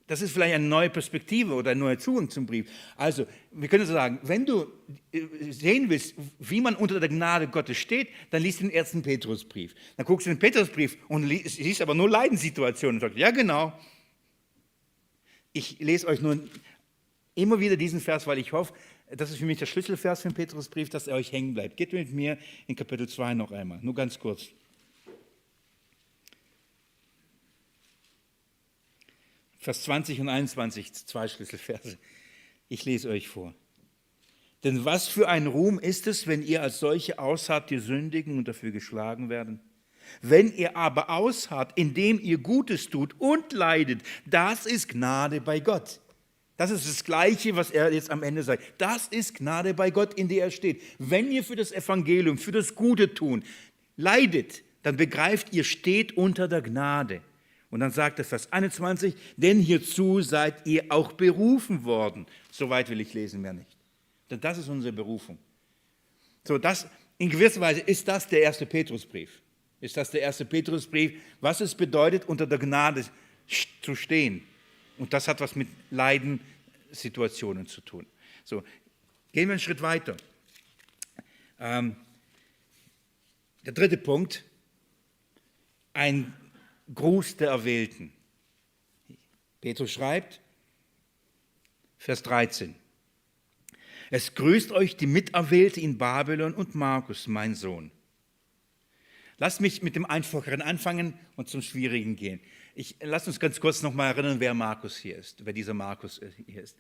[0.07, 2.71] Das ist vielleicht eine neue Perspektive oder ein neuer Zugang zum Brief.
[2.97, 4.67] Also, wir können sagen, wenn du
[5.11, 9.75] äh, sehen willst, wie man unter der Gnade Gottes steht, dann liest den ersten Petrusbrief.
[9.97, 13.73] Dann guckst du den Petrusbrief und siehst aber nur Leidenssituationen und sagst, ja genau.
[15.53, 16.39] Ich lese euch nur
[17.35, 18.75] immer wieder diesen Vers, weil ich hoffe,
[19.11, 21.77] das ist für mich der Schlüsselvers für den Petrusbrief, dass er euch hängen bleibt.
[21.77, 22.39] Geht mit mir
[22.69, 24.51] in Kapitel 2 noch einmal, nur ganz kurz.
[29.67, 31.99] Vers 20 und 21, zwei Schlüsselverse.
[32.69, 33.53] Ich lese euch vor.
[34.63, 38.47] Denn was für ein Ruhm ist es, wenn ihr als solche ausharrt, die sündigen und
[38.47, 39.59] dafür geschlagen werden?
[40.23, 45.99] Wenn ihr aber ausharrt, indem ihr Gutes tut und leidet, das ist Gnade bei Gott.
[46.57, 48.63] Das ist das Gleiche, was er jetzt am Ende sagt.
[48.79, 50.81] Das ist Gnade bei Gott, in der er steht.
[51.01, 53.43] Wenn ihr für das Evangelium, für das Gute tun,
[53.97, 57.21] leidet, dann begreift, ihr steht unter der Gnade.
[57.71, 62.27] Und dann sagt er Vers 21, denn hierzu seid ihr auch berufen worden.
[62.51, 63.77] Soweit will ich lesen, mehr nicht.
[64.31, 65.39] Denn das ist unsere Berufung.
[66.45, 66.87] So, das,
[67.19, 69.43] in gewisser Weise ist das der erste Petrusbrief.
[69.81, 73.05] Ist das der erste Petrusbrief, was es bedeutet, unter der Gnade
[73.83, 74.43] zu stehen.
[74.99, 78.07] Und das hat was mit Leidensituationen zu tun.
[78.45, 78.63] So,
[79.33, 80.17] gehen wir einen Schritt weiter.
[81.59, 81.97] Ähm,
[83.65, 84.45] der dritte Punkt,
[85.93, 86.33] ein
[86.95, 88.13] Gruß der Erwählten.
[89.61, 90.41] Petrus schreibt,
[91.99, 92.75] Vers 13.
[94.11, 97.91] Es grüßt euch die Miterwählte in Babylon und Markus, mein Sohn.
[99.39, 102.41] Lasst mich mit dem Einfacheren anfangen und zum Schwierigen gehen.
[102.75, 106.63] Ich, lass uns ganz kurz nochmal erinnern, wer Markus hier ist, wer dieser Markus hier
[106.63, 106.77] ist.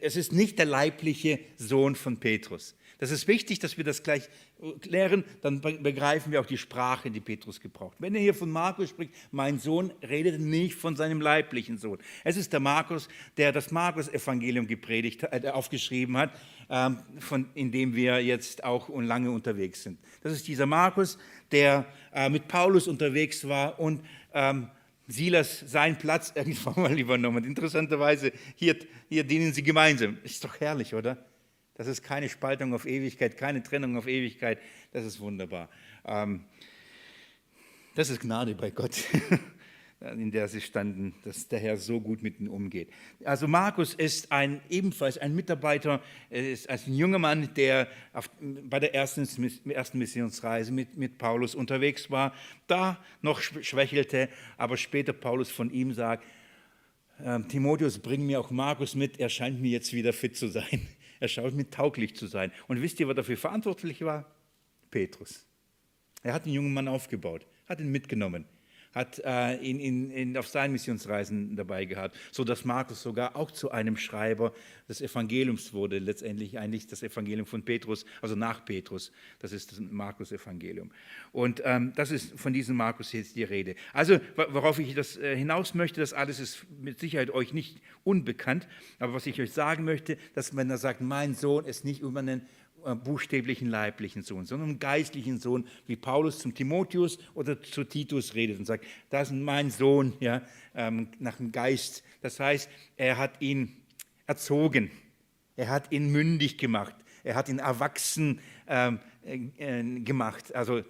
[0.00, 2.76] Es ist nicht der leibliche Sohn von Petrus.
[2.98, 4.28] Das ist wichtig, dass wir das gleich
[4.80, 7.96] klären, dann begreifen wir auch die Sprache, die Petrus gebraucht.
[7.98, 11.98] Wenn er hier von Markus spricht, mein Sohn redet nicht von seinem leiblichen Sohn.
[12.24, 16.30] Es ist der Markus, der das Markus-Evangelium gepredigt, äh, aufgeschrieben hat,
[16.70, 19.98] ähm, von, in dem wir jetzt auch lange unterwegs sind.
[20.22, 21.18] Das ist dieser Markus,
[21.50, 24.68] der äh, mit Paulus unterwegs war und ähm,
[25.08, 27.44] Silas seinen Platz irgendwann mal übernommen.
[27.44, 28.76] Interessanterweise, hier,
[29.08, 30.18] hier dienen sie gemeinsam.
[30.22, 31.31] Ist doch herrlich, oder?
[31.74, 34.58] Das ist keine Spaltung auf Ewigkeit, keine Trennung auf Ewigkeit.
[34.92, 35.68] Das ist wunderbar.
[36.04, 36.44] Ähm,
[37.94, 39.04] das ist Gnade bei Gott,
[40.00, 42.90] in der sie standen, dass der Herr so gut mit ihnen umgeht.
[43.24, 48.94] Also Markus ist ein, ebenfalls ein Mitarbeiter, ist ein junger Mann, der auf, bei der
[48.94, 49.26] ersten,
[49.70, 52.34] ersten Missionsreise mit, mit Paulus unterwegs war,
[52.66, 56.24] da noch schwächelte, aber später Paulus von ihm sagt,
[57.22, 60.88] ähm, Timotheus, bring mir auch Markus mit, er scheint mir jetzt wieder fit zu sein.
[61.22, 62.50] Er schaut mit tauglich zu sein.
[62.66, 64.34] Und wisst ihr, wer dafür verantwortlich war?
[64.90, 65.46] Petrus.
[66.24, 68.44] Er hat den jungen Mann aufgebaut, hat ihn mitgenommen,
[68.94, 73.70] hat äh, ihn, ihn, ihn, auf seinen Missionsreisen dabei gehabt, sodass Markus sogar auch zu
[73.70, 74.52] einem Schreiber
[74.88, 79.80] des Evangeliums wurde, letztendlich eigentlich das Evangelium von Petrus, also nach Petrus, das ist das
[79.80, 80.90] Markus-Evangelium.
[81.32, 83.74] Und ähm, das ist von diesem Markus jetzt die Rede.
[83.92, 88.68] Also, worauf ich das äh, hinaus möchte, das alles ist mit Sicherheit euch nicht unbekannt,
[88.98, 92.20] aber was ich euch sagen möchte, dass man da sagt, mein Sohn ist nicht über
[92.20, 92.42] einen
[93.04, 98.58] buchstäblichen leiblichen Sohn, sondern einen geistlichen Sohn, wie Paulus zum Timotheus oder zu Titus redet
[98.58, 100.42] und sagt, das ist mein Sohn, ja,
[100.74, 102.02] ähm, nach dem Geist.
[102.20, 103.76] Das heißt, er hat ihn
[104.26, 104.90] erzogen,
[105.56, 110.54] er hat ihn mündig gemacht, er hat ihn erwachsen ähm, äh, gemacht.
[110.54, 110.88] Also also,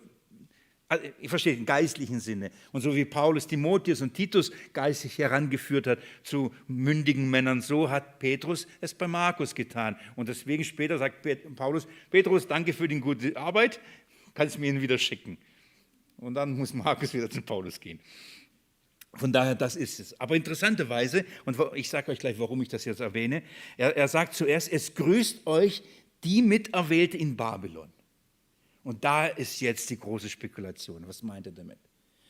[1.21, 2.51] ich verstehe im geistlichen Sinne.
[2.73, 8.19] Und so wie Paulus Timotheus und Titus geistig herangeführt hat zu mündigen Männern, so hat
[8.19, 9.97] Petrus es bei Markus getan.
[10.17, 11.27] Und deswegen später sagt
[11.57, 13.81] Paulus, Petrus, danke für die gute Arbeit,
[14.35, 15.39] kannst mir ihn wieder schicken.
[16.17, 18.01] Und dann muss Markus wieder zu Paulus gehen.
[19.15, 20.19] Von daher, das ist es.
[20.21, 23.43] Aber interessanterweise, und ich sage euch gleich, warum ich das jetzt erwähne,
[23.77, 25.83] er, er sagt zuerst, es grüßt euch
[26.25, 27.93] die Miterwählte in Babylon.
[28.85, 31.07] Und da ist jetzt die große Spekulation.
[31.07, 31.79] Was meint er damit?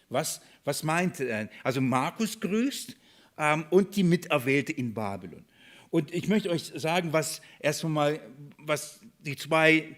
[0.09, 1.48] Was, was meint er?
[1.64, 2.96] Also Markus grüßt
[3.38, 5.44] ähm, und die Miterwählte in Babylon.
[5.90, 8.20] Und ich möchte euch sagen, was erstmal
[8.59, 9.96] was die zwei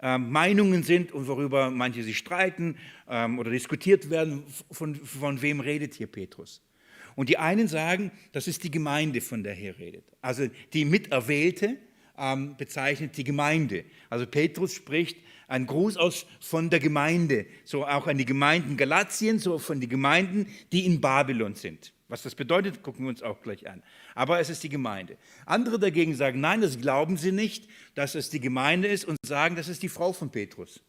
[0.00, 2.76] ähm, Meinungen sind und worüber manche sich streiten
[3.08, 6.60] ähm, oder diskutiert werden, von, von wem redet hier Petrus.
[7.14, 10.04] Und die einen sagen, das ist die Gemeinde, von der er redet.
[10.20, 11.78] Also die Miterwählte,
[12.22, 13.84] ähm, bezeichnet die Gemeinde.
[14.08, 15.18] Also Petrus spricht
[15.48, 19.90] einen Gruß aus von der Gemeinde, so auch an die Gemeinden Galatien, so von den
[19.90, 21.92] Gemeinden, die in Babylon sind.
[22.08, 23.82] Was das bedeutet, gucken wir uns auch gleich an.
[24.14, 25.16] Aber es ist die Gemeinde.
[25.46, 29.56] Andere dagegen sagen, nein, das glauben sie nicht, dass es die Gemeinde ist und sagen,
[29.56, 30.82] das ist die Frau von Petrus.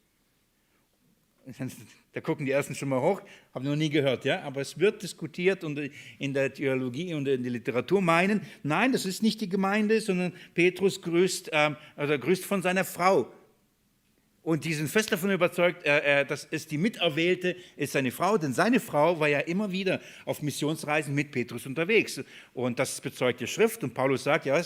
[2.14, 3.22] Da gucken die ersten schon mal hoch,
[3.54, 7.44] habe noch nie gehört, ja, aber es wird diskutiert und in der Theologie und in
[7.44, 12.46] der Literatur meinen, nein, das ist nicht die Gemeinde, sondern Petrus grüßt, äh, oder grüßt
[12.46, 13.32] von seiner Frau.
[14.44, 18.54] Und die sind fest davon überzeugt, äh, äh, ist die Miterwählte, ist seine Frau, denn
[18.54, 22.22] seine Frau war ja immer wieder auf Missionsreisen mit Petrus unterwegs.
[22.54, 24.64] Und das bezeugt die Schrift und Paulus sagt, ja, äh,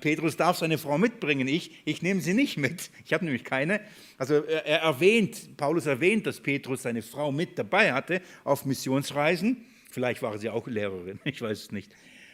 [0.00, 2.90] Petrus darf seine Frau mitbringen, ich, ich nehme sie nicht mit.
[3.04, 3.80] Ich habe nämlich keine.
[4.16, 9.66] Also er erwähnt, Paulus erwähnt, dass Petrus seine Frau mit dabei hatte auf Missionsreisen.
[9.90, 11.92] Vielleicht war sie auch Lehrerin, ich weiß es nicht.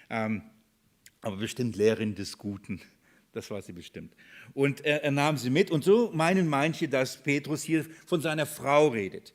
[0.08, 0.42] Ähm,
[1.20, 2.80] aber bestimmt Lehrerin des Guten.
[3.32, 4.14] Das war sie bestimmt.
[4.54, 5.70] Und er, er, nahm sie mit.
[5.70, 9.34] Und so meinen manche, dass Petrus hier von seiner Frau redet.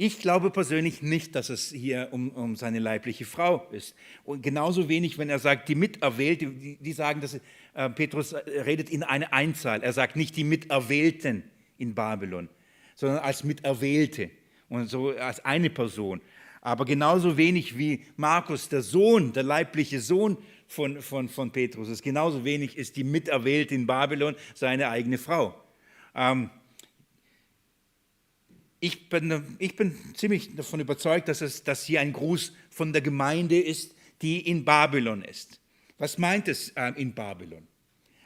[0.00, 3.94] Äh, ich glaube persönlich nicht, dass es hier um, um, seine leibliche Frau ist.
[4.24, 7.40] Und genauso wenig, wenn er sagt, die Miterwählte, die, die sagen, dass
[7.74, 9.82] äh, Petrus redet in eine Einzahl.
[9.82, 11.44] Er sagt nicht die Miterwählten
[11.78, 12.48] in Babylon,
[12.94, 14.30] sondern als Miterwählte
[14.68, 16.20] und so als eine Person.
[16.62, 20.36] Aber genauso wenig wie Markus, der Sohn, der leibliche Sohn
[20.66, 25.54] von, von, von Petrus ist, genauso wenig ist die Miterwählte in Babylon seine eigene Frau.
[26.14, 26.50] Ähm,
[28.80, 33.02] ich bin, ich bin ziemlich davon überzeugt, dass, es, dass hier ein Gruß von der
[33.02, 35.60] Gemeinde ist, die in Babylon ist.
[35.98, 37.66] Was meint es äh, in Babylon?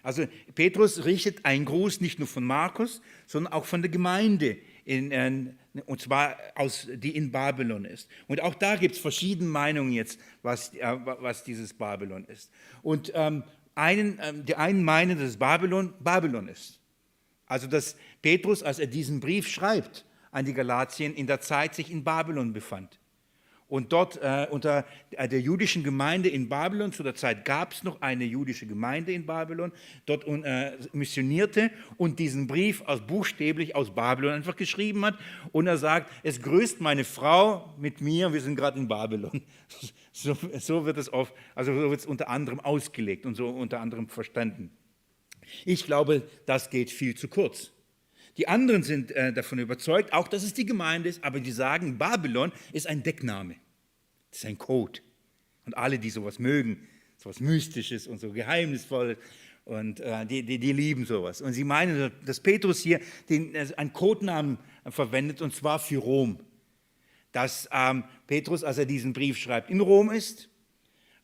[0.05, 5.57] Also Petrus richtet einen Gruß nicht nur von Markus, sondern auch von der Gemeinde, in,
[5.87, 8.09] und zwar aus, die in Babylon ist.
[8.29, 12.51] Und auch da gibt es verschiedene Meinungen jetzt, was, äh, was dieses Babylon ist.
[12.83, 13.45] Und ähm,
[13.75, 16.79] einen, ähm, die einen meinen, dass Babylon Babylon ist.
[17.47, 21.91] Also dass Petrus, als er diesen Brief schreibt, an die Galatien in der Zeit sich
[21.91, 22.99] in Babylon befand.
[23.67, 28.03] Und dort äh, unter der jüdischen Gemeinde in Babylon, zu der Zeit gab es noch
[28.03, 29.73] eine jüdische Gemeinde in Babylon,
[30.05, 35.19] dort äh, missionierte und diesen Brief aus, buchstäblich aus Babylon einfach geschrieben hat.
[35.51, 39.43] Und er sagt, es grüßt meine Frau mit mir, wir sind gerade in Babylon.
[40.17, 43.81] So, so, wird es oft, also so wird es unter anderem ausgelegt und so unter
[43.81, 44.71] anderem verstanden.
[45.65, 47.74] Ich glaube, das geht viel zu kurz.
[48.37, 51.99] Die anderen sind äh, davon überzeugt, auch dass es die Gemeinde ist, aber die sagen,
[51.99, 53.57] Babylon ist ein Deckname.
[54.31, 55.01] Das ist ein Code.
[55.67, 59.19] Und alle, die sowas mögen, sowas Mystisches und so Geheimnisvolles,
[59.65, 61.41] und äh, die, die, die, lieben sowas.
[61.41, 64.59] Und sie meinen, dass Petrus hier den, äh, einen Codenamen
[64.89, 66.39] verwendet, und zwar für Rom.
[67.33, 70.51] Dass ähm, Petrus, als er diesen Brief schreibt, in Rom ist,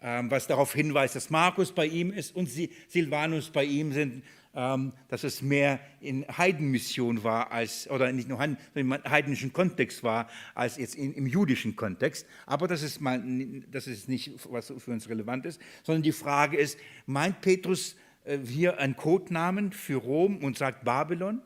[0.00, 2.48] ähm, was darauf hinweist, dass Markus bei ihm ist und
[2.88, 8.42] Silvanus bei ihm sind, dass es mehr in Heidenmission war, als, oder nicht nur
[8.74, 12.26] im heidnischen Kontext war, als jetzt in, im jüdischen Kontext.
[12.46, 13.22] Aber das ist, mal,
[13.70, 17.94] das ist nicht, was für uns relevant ist, sondern die Frage ist, meint Petrus
[18.24, 21.42] äh, hier einen Codenamen für Rom und sagt Babylon?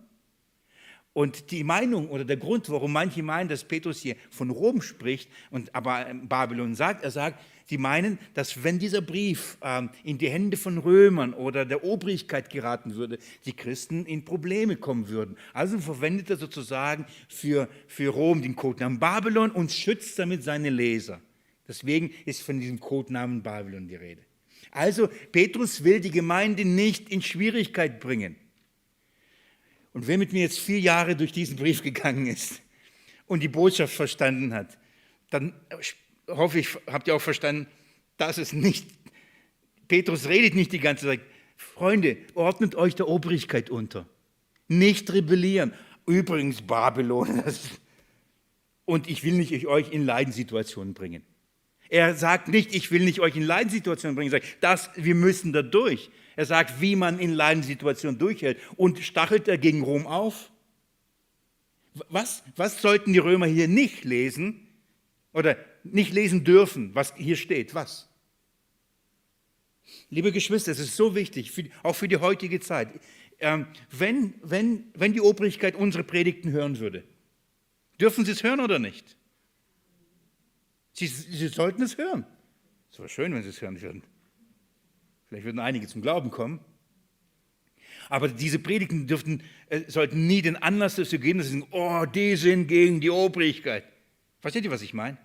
[1.14, 5.30] Und die Meinung oder der Grund, warum manche meinen, dass Petrus hier von Rom spricht
[5.50, 10.28] und aber Babylon sagt, er sagt, sie meinen, dass wenn dieser Brief ähm, in die
[10.28, 15.36] Hände von Römern oder der Obrigkeit geraten würde, die Christen in Probleme kommen würden.
[15.52, 21.20] Also verwendet er sozusagen für, für Rom den Codenamen Babylon und schützt damit seine Leser.
[21.68, 24.22] Deswegen ist von diesem Codenamen Babylon die Rede.
[24.72, 28.34] Also Petrus will die Gemeinde nicht in Schwierigkeit bringen.
[29.95, 32.61] Und wer mit mir jetzt vier Jahre durch diesen Brief gegangen ist
[33.26, 34.76] und die Botschaft verstanden hat,
[35.30, 35.55] dann
[36.28, 37.66] hoffe ich, habt ihr auch verstanden,
[38.16, 38.86] dass es nicht,
[39.88, 41.20] Petrus redet nicht die ganze Zeit,
[41.57, 44.07] Freunde, ordnet euch der Obrigkeit unter.
[44.66, 45.72] Nicht rebellieren.
[46.07, 47.42] Übrigens Babylon.
[48.84, 51.22] Und ich will nicht euch in Leidenssituationen bringen.
[51.88, 54.32] Er sagt nicht, ich will nicht euch in Leidenssituationen bringen.
[54.32, 56.11] Er sagt, das, wir müssen da durch.
[56.37, 58.59] Er sagt, wie man in Leidenssituationen durchhält.
[58.76, 60.51] Und stachelt er gegen Rom auf?
[62.09, 64.68] Was, was sollten die Römer hier nicht lesen
[65.32, 67.74] oder nicht lesen dürfen, was hier steht?
[67.74, 68.09] Was?
[70.11, 72.89] Liebe Geschwister, es ist so wichtig, für, auch für die heutige Zeit.
[73.39, 77.05] Ähm, wenn, wenn, wenn die Obrigkeit unsere Predigten hören würde,
[78.01, 79.16] dürfen sie es hören oder nicht?
[80.93, 82.26] Sie, sie sollten es hören.
[82.91, 84.03] Es wäre schön, wenn sie es hören würden.
[85.35, 86.61] Vielleicht würden einige zum Glauben kommen.
[88.09, 92.05] Aber diese Predigten dürften, äh, sollten nie den Anlass dazu geben, dass sie sagen, oh,
[92.07, 93.82] die sind gegen die Obrigkeit.
[94.39, 95.18] Versteht ihr, was ich meine?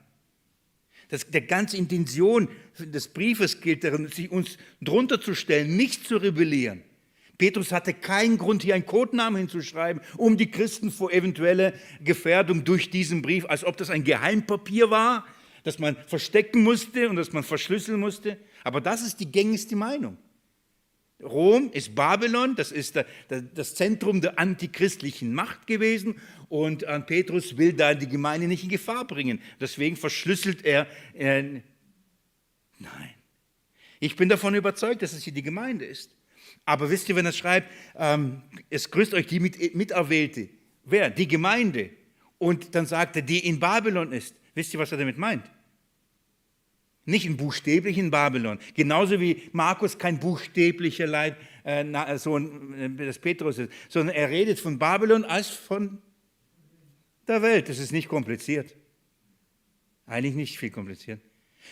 [1.10, 2.50] Das, der ganze Intention
[2.80, 6.82] des Briefes gilt darin, sich uns drunter zu stellen, nicht zu rebellieren.
[7.38, 12.90] Petrus hatte keinen Grund, hier einen Codenamen hinzuschreiben, um die Christen vor eventuelle Gefährdung durch
[12.90, 15.28] diesen Brief, als ob das ein Geheimpapier war,
[15.64, 18.38] das man verstecken musste und das man verschlüsseln musste.
[18.64, 20.18] Aber das ist die gängigste Meinung.
[21.22, 22.96] Rom ist Babylon, das ist
[23.28, 26.16] das Zentrum der antichristlichen Macht gewesen
[26.48, 29.42] und Petrus will da die Gemeinde nicht in Gefahr bringen.
[29.60, 30.88] Deswegen verschlüsselt er.
[31.14, 31.64] Nein.
[34.00, 36.16] Ich bin davon überzeugt, dass es hier die Gemeinde ist.
[36.66, 40.50] Aber wisst ihr, wenn er schreibt, ähm, es grüßt euch die Mit Miterwählte.
[40.86, 41.10] Wer?
[41.10, 41.90] Die Gemeinde.
[42.38, 44.36] Und dann sagt er, die in Babylon ist.
[44.56, 45.50] Wisst ihr, was er damit meint?
[47.06, 48.60] Nicht in buchstäblichen Babylon.
[48.76, 54.60] Genauso wie Markus kein buchstäblicher Leib, äh, Sohn äh, des Petrus ist, sondern er redet
[54.60, 56.02] von Babylon als von
[57.28, 57.70] der Welt.
[57.70, 58.76] Das ist nicht kompliziert.
[60.06, 61.22] Eigentlich nicht viel kompliziert.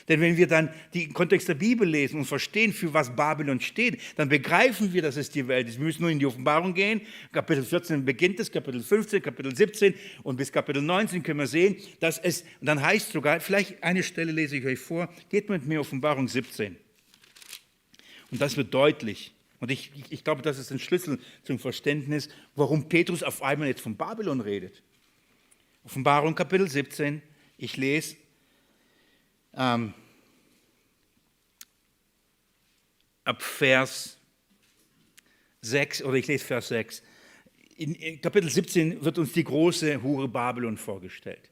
[0.07, 3.99] Denn wenn wir dann den Kontext der Bibel lesen und verstehen, für was Babylon steht,
[4.15, 5.77] dann begreifen wir, dass es die Welt ist.
[5.77, 7.01] Wir müssen nur in die Offenbarung gehen.
[7.31, 9.93] Kapitel 14 beginnt es, Kapitel 15, Kapitel 17
[10.23, 14.03] und bis Kapitel 19 können wir sehen, dass es, und dann heißt sogar, vielleicht eine
[14.03, 16.75] Stelle lese ich euch vor, geht mit mir Offenbarung 17.
[18.31, 19.33] Und das wird deutlich.
[19.59, 23.81] Und ich, ich glaube, das ist ein Schlüssel zum Verständnis, warum Petrus auf einmal jetzt
[23.81, 24.83] von Babylon redet.
[25.83, 27.21] Offenbarung Kapitel 17,
[27.57, 28.17] ich lese
[29.57, 29.93] ähm,
[33.23, 34.17] ab Vers
[35.61, 37.03] 6, oder ich lese Vers 6.
[37.77, 41.49] In Kapitel 17 wird uns die große Hure Babylon vorgestellt,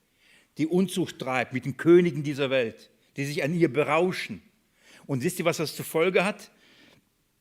[0.58, 4.42] die Unzucht treibt mit den Königen dieser Welt, die sich an ihr berauschen.
[5.06, 6.50] Und wisst ihr, was das zur Folge hat?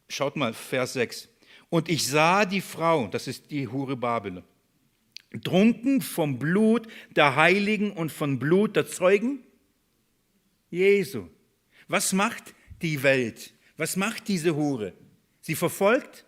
[0.09, 1.29] Schaut mal, Vers 6.
[1.71, 4.45] Und ich sah die Frau, das ist die Hure Babylon,
[5.43, 6.87] trunken vom Blut
[7.17, 9.44] der Heiligen und vom Blut der Zeugen
[10.75, 11.29] Jesu.
[11.89, 13.53] Was macht die Welt?
[13.77, 14.93] Was macht diese Hure?
[15.41, 16.25] Sie verfolgt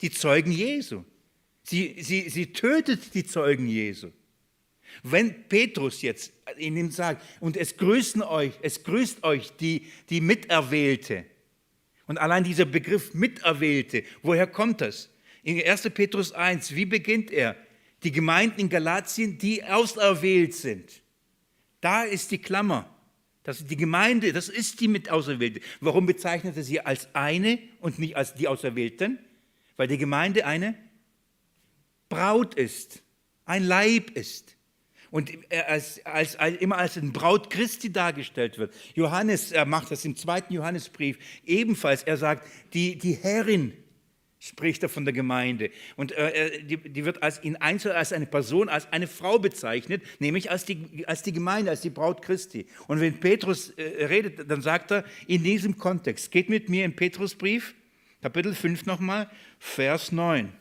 [0.00, 1.04] die Zeugen Jesu.
[1.62, 4.10] Sie, sie, sie tötet die Zeugen Jesu.
[5.02, 10.20] Wenn Petrus jetzt in ihm sagt, und es grüßen euch, es grüßt euch die, die
[10.20, 11.24] Miterwählte.
[12.06, 15.10] Und allein dieser Begriff Miterwählte, woher kommt das?
[15.42, 15.90] In 1.
[15.90, 17.56] Petrus 1, wie beginnt er?
[18.02, 21.02] Die Gemeinden in Galatien, die auserwählt sind.
[21.80, 22.95] Da ist die Klammer.
[23.46, 25.60] Das ist die Gemeinde, das ist die mit Auserwählte.
[25.78, 29.20] Warum bezeichnet er sie als eine und nicht als die Auserwählten?
[29.76, 30.74] Weil die Gemeinde eine
[32.08, 33.04] Braut ist,
[33.44, 34.56] ein Leib ist.
[35.12, 35.30] Und
[35.68, 38.74] als, als, als, immer als ein Braut Christi dargestellt wird.
[38.96, 42.02] Johannes er macht das im zweiten Johannesbrief ebenfalls.
[42.02, 43.74] Er sagt, die, die Herrin
[44.46, 45.70] spricht er von der Gemeinde.
[45.96, 50.02] Und äh, die, die, wird als in Einzel als eine Person, als eine Frau bezeichnet,
[50.20, 52.66] nämlich als die, als die Gemeinde, als die Braut Christi.
[52.86, 56.94] Und wenn Petrus äh, redet, dann sagt er in diesem Kontext, geht mit mir im
[56.94, 57.74] Petrusbrief,
[58.22, 59.28] Kapitel 5 nochmal,
[59.58, 60.52] Vers 9.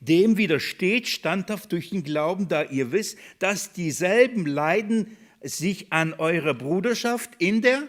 [0.00, 6.54] Dem widersteht standhaft durch den Glauben, da ihr wisst, dass dieselben Leiden sich an eurer
[6.54, 7.88] Bruderschaft in der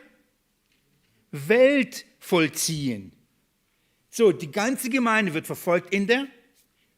[1.31, 3.11] Welt vollziehen
[4.09, 6.27] so, die ganze Gemeinde wird verfolgt in der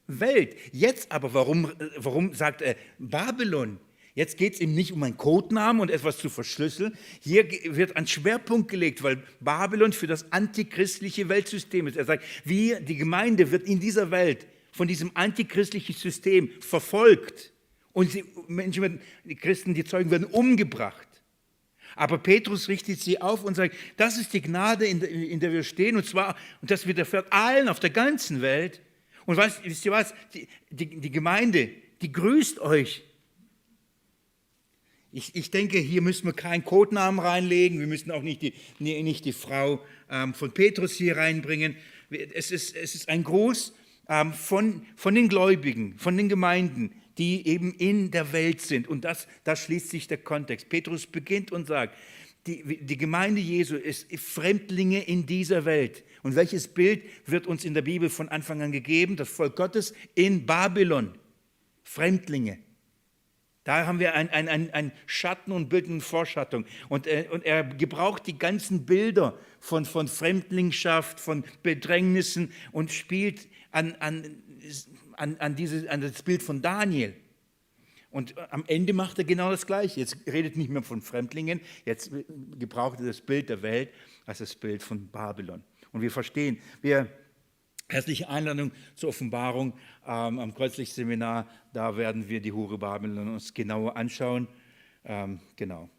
[0.08, 0.56] Welt.
[0.72, 3.80] Jetzt aber, warum, warum sagt er Babylon?
[4.14, 6.98] Jetzt geht es ihm nicht um einen Codenamen und etwas zu verschlüsseln.
[7.22, 11.96] Hier wird ein Schwerpunkt gelegt, weil Babylon für das antichristliche Weltsystem ist.
[11.96, 17.54] Er sagt, wir, die Gemeinde wird in dieser Welt von diesem antichristlichen System verfolgt.
[17.94, 21.08] Und die Menschen die Christen, die Zeugen werden umgebracht.
[21.96, 25.98] Aber Petrus richtet sie auf und sagt, das ist die Gnade, in der, wir stehen,
[25.98, 28.82] und zwar, und das widerfährt allen auf der ganzen Welt.
[29.26, 30.14] Und weißt, wisst ihr was?
[30.34, 31.70] Die, die, die Gemeinde,
[32.02, 33.04] die grüßt euch.
[35.14, 39.26] Ich, ich, denke, hier müssen wir keinen Codenamen reinlegen, wir müssen auch nicht die, nicht
[39.26, 41.76] die Frau ähm, von Petrus hier reinbringen.
[42.10, 43.74] Es ist, es ist ein Gruß
[44.08, 48.88] ähm, von, von den Gläubigen, von den Gemeinden, die eben in der Welt sind.
[48.88, 50.70] Und das, da schließt sich der Kontext.
[50.70, 51.96] Petrus beginnt und sagt,
[52.48, 56.04] die, die Gemeinde Jesu ist Fremdlinge in dieser Welt.
[56.24, 59.18] Und welches Bild wird uns in der Bibel von Anfang an gegeben?
[59.18, 61.16] Das Volk Gottes in Babylon.
[61.84, 62.58] Fremdlinge.
[63.66, 66.66] Da haben wir ein, ein, ein, ein Schatten und Bild und Vorschattung.
[66.90, 73.48] Und, äh, und er gebraucht die ganzen Bilder von, von Fremdlingschaft, von Bedrängnissen und spielt
[73.70, 74.42] an, an
[75.22, 77.14] an, an, diese, an das Bild von Daniel.
[78.10, 80.00] Und am Ende macht er genau das Gleiche.
[80.00, 82.12] Jetzt redet nicht mehr von Fremdlingen, jetzt
[82.60, 83.90] gebraucht er das Bild der Welt
[84.26, 85.64] als das Bild von Babylon.
[85.94, 87.08] Und wir verstehen, wir
[87.88, 89.74] herzliche Einladung zur Offenbarung
[90.06, 94.48] ähm, am Kreuzlicht-Seminar, da werden wir die Hure Babylon uns genauer anschauen.
[95.06, 95.90] Ähm, genau.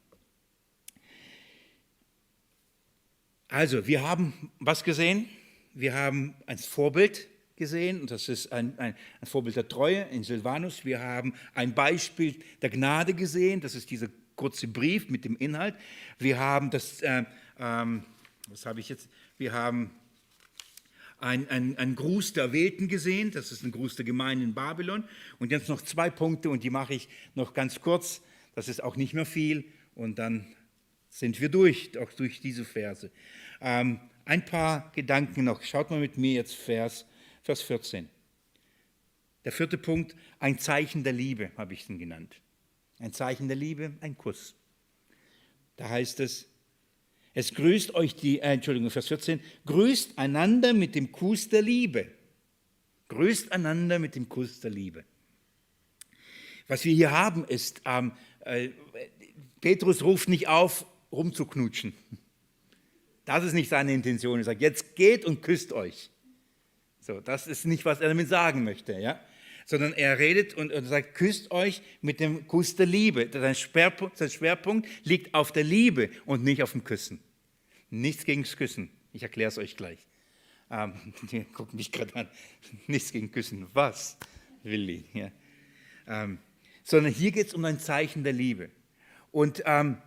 [3.48, 5.28] Also, wir haben was gesehen?
[5.74, 10.24] Wir haben ein Vorbild gesehen, und das ist ein, ein, ein, Vorbild der Treue in
[10.24, 10.84] Silvanus.
[10.84, 15.74] Wir haben ein Beispiel der Gnade gesehen, das ist dieser kurze Brief mit dem Inhalt.
[16.18, 17.24] Wir haben das, äh,
[17.58, 18.04] ähm,
[18.48, 19.08] was habe ich jetzt?
[19.38, 19.90] Wir haben
[21.18, 25.04] ein, ein, ein Gruß der Erwählten gesehen, das ist ein Gruß der Gemeinde in Babylon.
[25.38, 28.22] Und jetzt noch zwei Punkte und die mache ich noch ganz kurz.
[28.54, 30.46] Das ist auch nicht mehr viel und dann
[31.08, 33.10] sind wir durch, auch durch diese Verse.
[33.60, 35.62] Ähm, ein paar Gedanken noch.
[35.62, 37.06] Schaut mal mit mir jetzt Vers,
[37.42, 38.08] Vers 14.
[39.44, 42.40] Der vierte Punkt, ein Zeichen der Liebe, habe ich ihn genannt.
[42.98, 44.54] Ein Zeichen der Liebe, ein Kuss.
[45.76, 46.48] Da heißt es,
[47.34, 52.06] es grüßt euch die, äh, Entschuldigung, Vers 14, grüßt einander mit dem Kuss der Liebe.
[53.08, 55.04] Grüßt einander mit dem Kuss der Liebe.
[56.68, 58.70] Was wir hier haben ist, ähm, äh,
[59.60, 61.94] Petrus ruft nicht auf, rumzuknutschen.
[63.24, 64.38] Das ist nicht seine Intention.
[64.38, 66.10] Er sagt, jetzt geht und küsst euch.
[67.02, 69.20] So, das ist nicht, was er damit sagen möchte, ja?
[69.66, 73.28] Sondern er redet und, und sagt, küsst euch mit dem Kuss der Liebe.
[73.32, 77.20] Sein Schwerpunkt, sein Schwerpunkt liegt auf der Liebe und nicht auf dem Küssen.
[77.90, 78.88] Nichts gegen das Küssen.
[79.12, 80.06] Ich erkläre es euch gleich.
[80.70, 80.94] Ähm,
[81.30, 82.28] die mich gerade an.
[82.86, 83.66] Nichts gegen Küssen.
[83.72, 84.16] Was,
[84.62, 85.04] Willi?
[85.12, 85.32] Ja.
[86.06, 86.38] Ähm,
[86.84, 88.70] sondern hier geht es um ein Zeichen der Liebe.
[89.32, 89.98] Und ähm,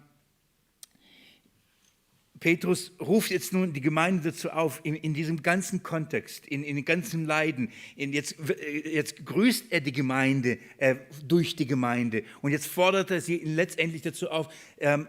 [2.40, 6.76] Petrus ruft jetzt nun die Gemeinde dazu auf, in, in diesem ganzen Kontext, in, in
[6.76, 7.72] den ganzen Leiden.
[7.96, 8.36] In jetzt,
[8.84, 14.02] jetzt grüßt er die Gemeinde äh, durch die Gemeinde und jetzt fordert er sie letztendlich
[14.02, 15.08] dazu auf, ähm,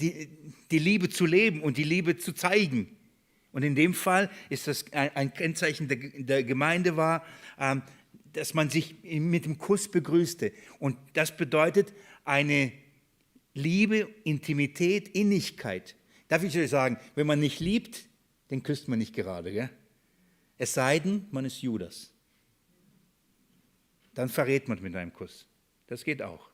[0.00, 0.28] die,
[0.70, 2.88] die, Liebe zu leben und die Liebe zu zeigen.
[3.52, 7.24] Und in dem Fall ist das ein, ein Kennzeichen der, der Gemeinde war,
[7.58, 7.82] ähm,
[8.32, 10.52] dass man sich mit dem Kuss begrüßte.
[10.78, 11.94] Und das bedeutet
[12.24, 12.72] eine
[13.54, 15.94] Liebe, Intimität, Innigkeit.
[16.28, 18.04] Darf ich euch sagen, wenn man nicht liebt,
[18.50, 19.52] den küsst man nicht gerade.
[19.52, 19.70] Gell?
[20.58, 22.12] Es sei denn, man ist Judas.
[24.14, 25.46] Dann verrät man mit einem Kuss.
[25.86, 26.50] Das geht auch.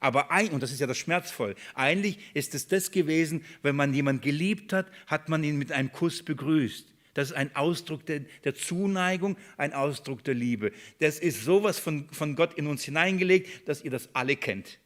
[0.00, 3.94] Aber ein, und das ist ja das schmerzvoll, eigentlich ist es das gewesen, wenn man
[3.94, 6.94] jemanden geliebt hat, hat man ihn mit einem Kuss begrüßt.
[7.14, 10.72] Das ist ein Ausdruck der, der, Zuneigung, ein Ausdruck der Liebe.
[11.00, 14.78] Das ist sowas von, von Gott in uns hineingelegt, dass ihr das alle kennt.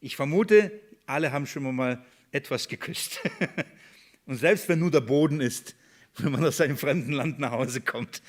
[0.00, 0.72] Ich vermute,
[1.06, 3.20] alle haben schon mal etwas geküsst.
[4.26, 5.76] Und selbst wenn nur der Boden ist,
[6.18, 8.22] wenn man aus einem fremden Land nach Hause kommt,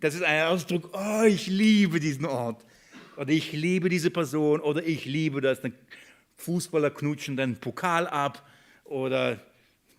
[0.00, 2.64] das ist ein Ausdruck, oh, ich liebe diesen Ort.
[3.16, 4.60] Oder ich liebe diese Person.
[4.60, 5.60] Oder ich liebe das.
[6.36, 8.46] Fußballer knutschen dann Pokal ab.
[8.84, 9.40] Oder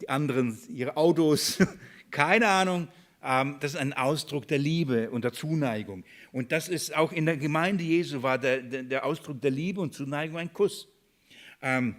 [0.02, 1.58] die anderen ihre Autos.
[2.12, 2.88] Keine Ahnung.
[3.24, 6.04] Ähm, das ist ein Ausdruck der Liebe und der Zuneigung.
[6.32, 9.94] Und das ist auch in der Gemeinde Jesu war der, der Ausdruck der Liebe und
[9.94, 10.88] Zuneigung ein Kuss.
[11.62, 11.96] Ähm,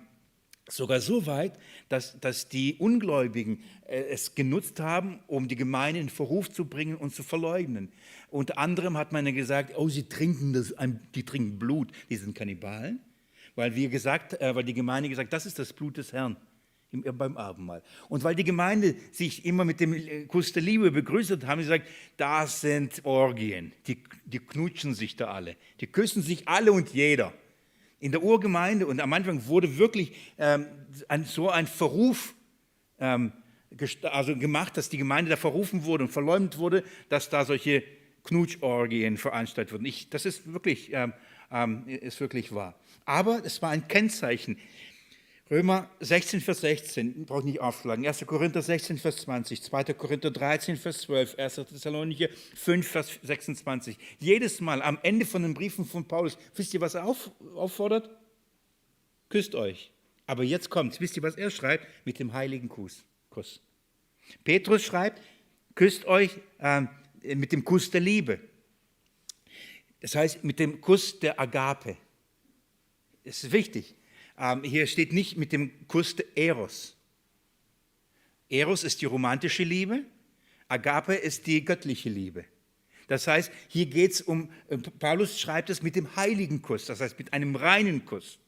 [0.69, 1.59] Sogar so weit,
[1.89, 6.97] dass, dass die Ungläubigen äh, es genutzt haben, um die Gemeinde in Verruf zu bringen
[6.97, 7.91] und zu verleugnen.
[8.31, 10.75] Unter anderem hat man gesagt, oh, sie trinken, das,
[11.14, 13.01] die trinken Blut, die sind Kannibalen.
[13.55, 16.37] Weil, wir gesagt, äh, weil die Gemeinde gesagt das ist das Blut des Herrn
[16.91, 17.83] im, beim Abendmahl.
[18.09, 21.61] Und weil die Gemeinde sich immer mit dem äh, Kuss der Liebe begrüßt hat, haben
[21.61, 21.89] sie gesagt,
[22.19, 25.57] das sind Orgien, die, die knutschen sich da alle.
[25.81, 27.33] Die küssen sich alle und jeder
[28.01, 30.67] in der Urgemeinde und am Anfang wurde wirklich ähm,
[31.09, 32.35] ein, so ein Verruf
[32.99, 33.33] ähm,
[34.03, 37.83] also gemacht, dass die Gemeinde da verrufen wurde und verleumdet wurde, dass da solche
[38.25, 39.85] Knutschorgien veranstaltet wurden.
[39.85, 41.13] Ich, das ist wirklich, ähm,
[41.51, 42.75] ähm ist wirklich wahr.
[43.05, 44.59] Aber es war ein Kennzeichen
[45.51, 48.07] Römer 16, Vers 16, brauche ich nicht aufschlagen.
[48.07, 48.27] 1.
[48.27, 49.85] Korinther 16, Vers 20, 2.
[49.95, 51.55] Korinther 13, Vers 12, 1.
[51.55, 53.97] Thessalonicher 5, Vers 26.
[54.19, 58.11] Jedes Mal am Ende von den Briefen von Paulus, wisst ihr, was er auf, auffordert?
[59.31, 59.91] Küsst euch.
[60.27, 61.87] Aber jetzt kommt, wisst ihr, was er schreibt?
[62.05, 63.07] Mit dem heiligen Kuss.
[63.31, 63.63] Kuss.
[64.45, 65.23] Petrus schreibt,
[65.75, 66.83] küsst euch äh,
[67.23, 68.39] mit dem Kuss der Liebe.
[70.01, 71.97] Das heißt, mit dem Kuss der Agape.
[73.25, 73.95] Das ist wichtig.
[74.39, 76.97] Ähm, hier steht nicht mit dem Kuss der Eros.
[78.49, 80.05] Eros ist die romantische Liebe,
[80.68, 82.45] Agape ist die göttliche Liebe.
[83.09, 87.01] Das heißt, hier geht es um, äh, Paulus schreibt es mit dem heiligen Kuss, das
[87.01, 88.39] heißt mit einem reinen Kuss.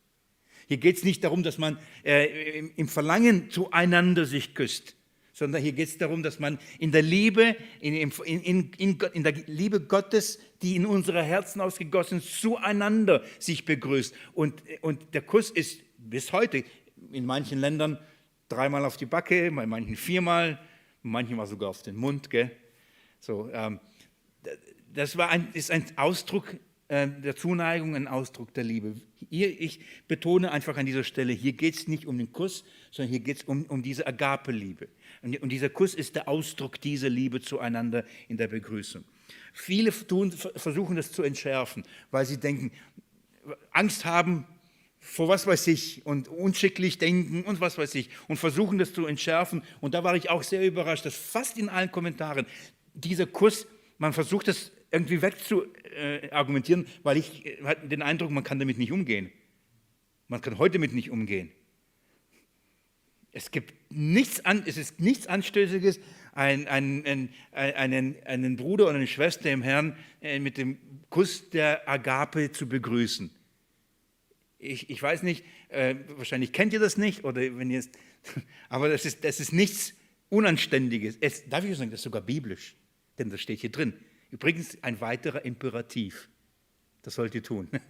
[0.68, 4.94] Hier geht es nicht darum, dass man äh, im Verlangen zueinander sich küsst,
[5.40, 8.12] sondern hier geht es darum, dass man in der Liebe, in, in,
[8.76, 14.14] in, in, der Liebe Gottes, die in unsere Herzen ausgegossen zueinander sich begrüßt.
[14.34, 16.62] Und, und der Kuss ist bis heute
[17.10, 17.98] in manchen Ländern
[18.50, 20.60] dreimal auf die Backe, bei manchen viermal,
[21.00, 22.28] manchmal sogar auf den Mund.
[22.28, 22.50] Gell?
[23.18, 23.80] So, ähm,
[24.92, 26.54] das war ein, ist ein Ausdruck
[26.90, 28.96] äh, der Zuneigung ein Ausdruck der Liebe.
[29.28, 29.78] Hier, ich
[30.08, 33.36] betone einfach an dieser Stelle, hier geht es nicht um den Kuss, sondern hier geht
[33.36, 34.88] es um, um diese Agape-Liebe.
[35.22, 39.04] Und dieser Kuss ist der Ausdruck dieser Liebe zueinander in der Begrüßung.
[39.52, 42.72] Viele tun, versuchen das zu entschärfen, weil sie denken,
[43.70, 44.46] Angst haben
[45.00, 49.06] vor was weiß ich und unschicklich denken und was weiß ich und versuchen das zu
[49.06, 49.62] entschärfen.
[49.80, 52.46] Und da war ich auch sehr überrascht, dass fast in allen Kommentaren
[52.94, 53.66] dieser Kuss,
[53.98, 59.32] man versucht das irgendwie wegzuargumentieren, weil ich äh, den Eindruck, man kann damit nicht umgehen.
[60.28, 61.50] Man kann heute damit nicht umgehen.
[63.32, 66.00] Es gibt nichts, an, es ist nichts Anstößiges,
[66.32, 70.78] einen, einen, einen, einen Bruder oder eine Schwester im Herrn äh, mit dem
[71.10, 73.30] Kuss der Agape zu begrüßen.
[74.58, 77.84] Ich, ich weiß nicht, äh, wahrscheinlich kennt ihr das nicht, oder wenn ihr
[78.68, 79.94] aber das ist, das ist nichts
[80.28, 81.16] Unanständiges.
[81.20, 82.76] Es, darf ich sagen, das ist sogar biblisch,
[83.18, 83.94] denn das steht hier drin.
[84.30, 86.28] Übrigens ein weiterer Imperativ.
[87.02, 87.68] Das sollt ihr tun.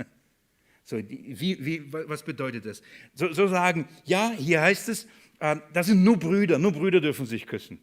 [0.82, 2.82] So, wie, wie, was bedeutet das?
[3.14, 5.06] So, so, sagen, ja, hier heißt es,
[5.40, 7.80] das sind nur Brüder, nur Brüder dürfen sich küssen.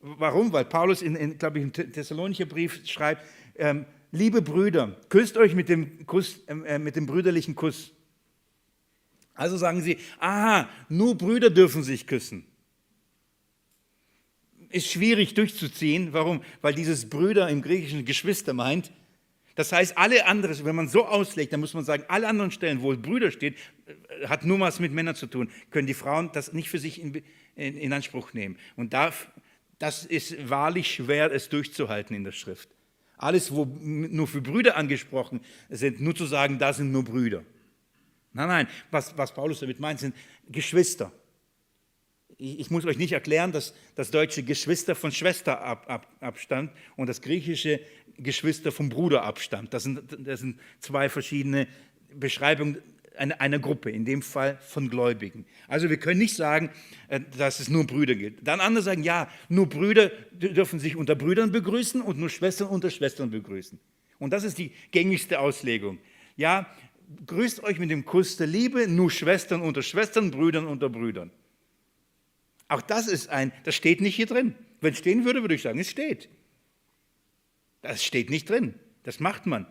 [0.00, 0.52] Warum?
[0.52, 3.26] Weil Paulus, in, in glaube ich, im Thessalonicher Brief schreibt,
[3.56, 7.92] ähm, liebe Brüder, küsst euch mit dem, Kuss, ähm, äh, mit dem brüderlichen Kuss.
[9.34, 12.46] Also sagen sie, aha, nur Brüder dürfen sich küssen.
[14.70, 16.12] Ist schwierig durchzuziehen.
[16.12, 16.42] Warum?
[16.62, 18.92] Weil dieses Brüder im Griechischen Geschwister meint.
[19.56, 22.82] Das heißt, alle anderen, wenn man so auslegt, dann muss man sagen, alle anderen Stellen,
[22.82, 26.52] wo Brüder steht, äh, hat nur was mit Männern zu tun, können die Frauen das
[26.52, 27.22] nicht für sich in,
[27.56, 28.58] in, in Anspruch nehmen.
[28.76, 29.30] Und darf,
[29.78, 32.68] das ist wahrlich schwer, es durchzuhalten in der Schrift.
[33.16, 35.40] Alles, wo nur für Brüder angesprochen
[35.70, 37.42] sind, nur zu sagen, da sind nur Brüder.
[38.34, 40.14] Nein, nein, was, was Paulus damit meint, sind
[40.50, 41.10] Geschwister.
[42.36, 46.72] Ich, ich muss euch nicht erklären, dass das deutsche Geschwister von Schwester ab, ab, abstammt
[46.96, 47.80] und das griechische
[48.18, 49.74] Geschwister vom Bruder abstammt.
[49.74, 51.66] Das sind, das sind zwei verschiedene
[52.14, 52.78] Beschreibungen
[53.16, 55.46] einer, einer Gruppe, in dem Fall von Gläubigen.
[55.68, 56.70] Also wir können nicht sagen,
[57.08, 58.46] äh, dass es nur Brüder gibt.
[58.46, 62.90] Dann andere sagen, ja, nur Brüder dürfen sich unter Brüdern begrüßen und nur Schwestern unter
[62.90, 63.78] Schwestern begrüßen.
[64.18, 65.98] Und das ist die gängigste Auslegung.
[66.36, 66.66] Ja,
[67.26, 71.30] grüßt euch mit dem Kuss der Liebe, nur Schwestern unter Schwestern, Brüdern unter Brüdern.
[72.68, 74.54] Auch das ist ein, das steht nicht hier drin.
[74.80, 76.28] Wenn es stehen würde, würde ich sagen, es steht.
[77.86, 78.74] Das steht nicht drin.
[79.04, 79.64] Das macht man,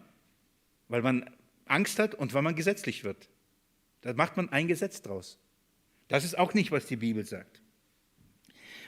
[0.88, 1.30] weil man
[1.66, 3.28] Angst hat und weil man gesetzlich wird.
[4.02, 5.38] Da macht man ein Gesetz draus.
[6.08, 7.62] Das ist auch nicht, was die Bibel sagt.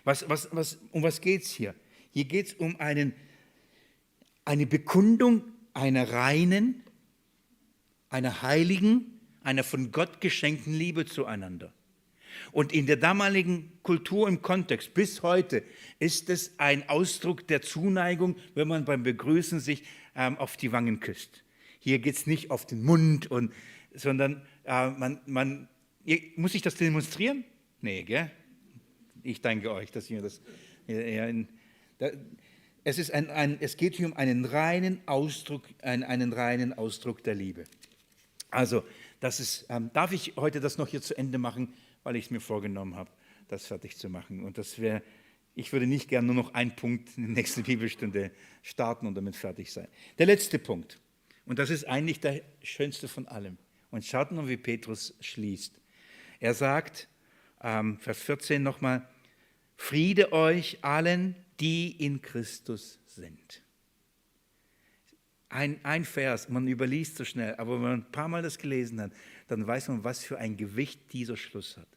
[0.05, 1.75] Was, was, was, um was geht es hier?
[2.11, 3.13] Hier geht es um einen,
[4.45, 6.83] eine Bekundung einer reinen,
[8.09, 11.73] einer heiligen, einer von Gott geschenkten Liebe zueinander.
[12.51, 15.63] Und in der damaligen Kultur im Kontext bis heute
[15.99, 19.83] ist es ein Ausdruck der Zuneigung, wenn man beim Begrüßen sich
[20.15, 21.43] ähm, auf die Wangen küsst.
[21.79, 23.53] Hier geht es nicht auf den Mund, und,
[23.93, 25.69] sondern äh, man, man,
[26.35, 27.43] muss ich das demonstrieren?
[27.81, 28.31] Nee, gell?
[29.23, 30.41] Ich danke euch, dass ihr das.
[30.87, 31.27] Ja,
[31.97, 32.09] da,
[32.83, 37.23] es, ist ein, ein, es geht hier um einen reinen Ausdruck, einen, einen reinen Ausdruck
[37.23, 37.65] der Liebe.
[38.49, 38.83] Also,
[39.19, 41.73] das ist, ähm, darf ich heute das noch hier zu Ende machen,
[42.07, 43.09] weil ich es mir vorgenommen habe,
[43.49, 44.45] das fertig zu machen.
[44.45, 45.03] Und das wäre,
[45.55, 48.31] ich würde nicht gern nur noch einen Punkt in der nächsten Bibelstunde
[48.61, 49.89] starten und damit fertig sein.
[50.17, 51.01] Der letzte Punkt,
[51.45, 53.57] und das ist eigentlich der schönste von allem.
[53.91, 55.81] Und schaut mal, wie Petrus schließt.
[56.39, 57.09] Er sagt,
[57.61, 59.05] ähm, Vers 14 nochmal,
[59.75, 63.63] Friede euch allen, die in Christus sind.
[65.49, 69.01] Ein, ein Vers, man überliest so schnell, aber wenn man ein paar Mal das gelesen
[69.01, 69.11] hat,
[69.49, 71.96] dann weiß man, was für ein Gewicht dieser Schluss hat.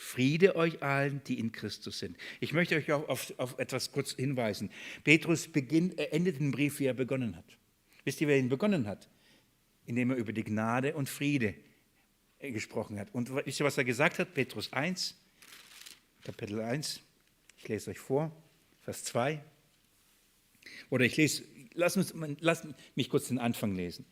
[0.00, 2.16] Friede euch allen, die in Christus sind.
[2.40, 4.70] Ich möchte euch auch auf, auf etwas kurz hinweisen.
[5.04, 7.44] Petrus beginnt, er endet den Brief, wie er begonnen hat.
[8.04, 9.08] Wisst ihr, wer ihn begonnen hat?
[9.90, 11.54] indem er über die Gnade und Friede
[12.38, 13.12] äh, gesprochen hat.
[13.12, 14.34] Und wisst ihr, was er gesagt hat?
[14.34, 15.16] Petrus 1,
[16.22, 17.00] Kapitel 1.
[17.58, 18.30] Ich lese euch vor,
[18.82, 19.42] Vers 2.
[20.90, 21.42] Oder ich lese,
[21.74, 24.06] lass, uns, lass mich kurz den Anfang lesen.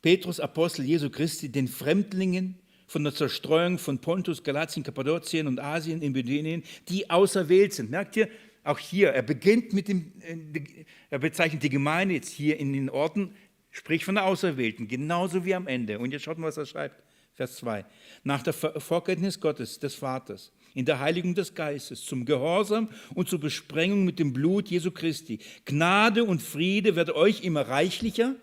[0.00, 2.58] Petrus, Apostel Jesu Christi, den Fremdlingen
[2.92, 7.90] von der Zerstreuung von Pontus, Galatien, Kappadokien und Asien in Bithynien, die auserwählt sind.
[7.90, 8.28] Merkt ihr,
[8.64, 12.90] auch hier, er beginnt mit dem, äh, er bezeichnet die Gemeinde jetzt hier in den
[12.90, 13.34] Orten
[13.74, 15.98] Sprich von der Auserwählten, genauso wie am Ende.
[15.98, 17.02] Und jetzt schaut mal, was er schreibt.
[17.32, 17.86] Vers 2.
[18.22, 23.40] Nach der Vorkenntnis Gottes, des Vaters, in der Heiligung des Geistes, zum Gehorsam und zur
[23.40, 25.38] Besprengung mit dem Blut Jesu Christi.
[25.64, 28.34] Gnade und Friede wird euch immer reichlicher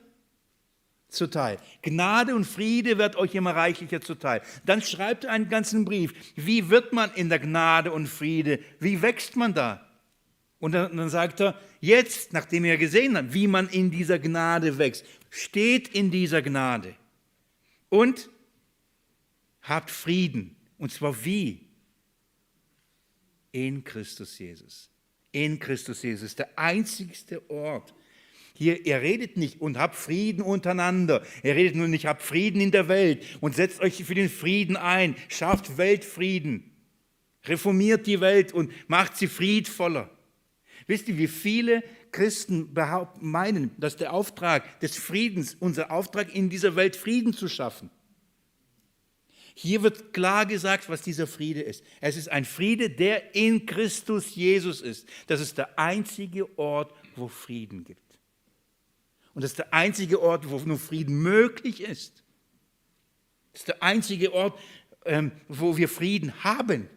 [1.10, 1.58] zuteil.
[1.82, 4.42] Gnade und Friede wird euch immer reichlicher zuteil.
[4.66, 6.14] Dann schreibt er einen ganzen Brief.
[6.36, 8.60] Wie wird man in der Gnade und Friede?
[8.80, 9.86] Wie wächst man da?
[10.60, 14.78] Und dann, dann sagt er, jetzt, nachdem er gesehen hat, wie man in dieser Gnade
[14.78, 16.96] wächst, steht in dieser Gnade
[17.88, 18.30] und
[19.62, 20.56] habt Frieden.
[20.78, 21.68] Und zwar wie?
[23.52, 24.90] In Christus Jesus.
[25.32, 27.94] In Christus Jesus, der einzigste Ort.
[28.60, 31.26] Hier, er redet nicht und habt Frieden untereinander.
[31.44, 34.76] Er redet nur nicht, habt Frieden in der Welt und setzt euch für den Frieden
[34.76, 35.16] ein.
[35.30, 36.70] Schafft Weltfrieden.
[37.46, 40.10] Reformiert die Welt und macht sie friedvoller.
[40.88, 46.50] Wisst ihr, wie viele Christen behaupten, meinen, dass der Auftrag des Friedens, unser Auftrag in
[46.50, 47.90] dieser Welt Frieden zu schaffen.
[49.56, 51.82] Hier wird klar gesagt, was dieser Friede ist.
[52.02, 55.08] Es ist ein Friede, der in Christus Jesus ist.
[55.28, 58.09] Das ist der einzige Ort, wo Frieden gibt.
[59.34, 62.24] Und das ist der einzige Ort, wo nur Frieden möglich ist.
[63.52, 64.60] Das ist der einzige Ort,
[65.06, 66.90] ähm, wo wir Frieden haben.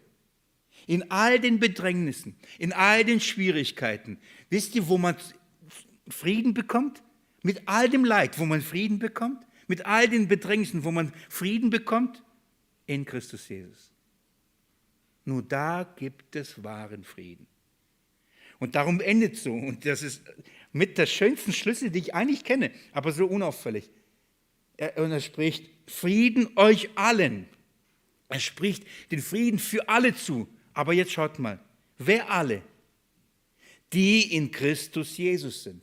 [0.87, 4.19] In all den Bedrängnissen, in all den Schwierigkeiten.
[4.51, 5.17] Wisst ihr, wo man
[6.09, 7.03] Frieden bekommt?
[7.43, 9.47] Mit all dem Leid, wo man Frieden bekommt?
[9.69, 12.23] Mit all den Bedrängnissen, wo man Frieden bekommt?
[12.87, 13.93] In Christus Jesus.
[15.25, 17.47] Nur da gibt es wahren Frieden.
[18.59, 19.53] Und darum endet so.
[19.53, 20.23] Und das ist
[20.73, 23.91] mit der schönsten Schlüssel, die ich eigentlich kenne, aber so unauffällig.
[24.97, 27.49] und er spricht Frieden euch allen.
[28.29, 30.49] Er spricht den Frieden für alle zu.
[30.73, 31.63] Aber jetzt schaut mal,
[31.99, 32.63] wer alle?
[33.93, 35.83] Die in Christus Jesus sind.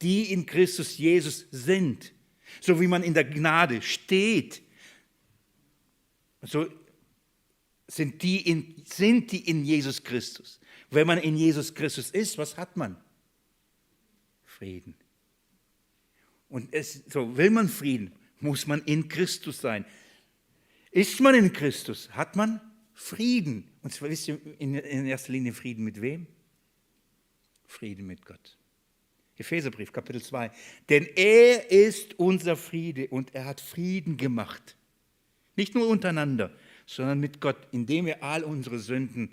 [0.00, 2.12] Die in Christus Jesus sind.
[2.60, 4.62] So wie man in der Gnade steht.
[6.40, 6.66] So
[7.86, 10.58] sind die in, sind die in Jesus Christus.
[10.90, 12.96] Wenn man in Jesus Christus ist, was hat man?
[14.60, 14.94] Frieden.
[16.50, 19.86] Und es, so will man Frieden, muss man in Christus sein.
[20.90, 22.60] Ist man in Christus, hat man
[22.92, 23.70] Frieden.
[23.80, 26.26] Und zwar wisst ihr in, in erster Linie Frieden mit wem?
[27.64, 28.58] Frieden mit Gott.
[29.38, 30.50] Epheserbrief, Kapitel 2.
[30.90, 34.76] Denn er ist unser Friede und er hat Frieden gemacht.
[35.56, 36.54] Nicht nur untereinander,
[36.84, 39.32] sondern mit Gott, indem er all unsere Sünden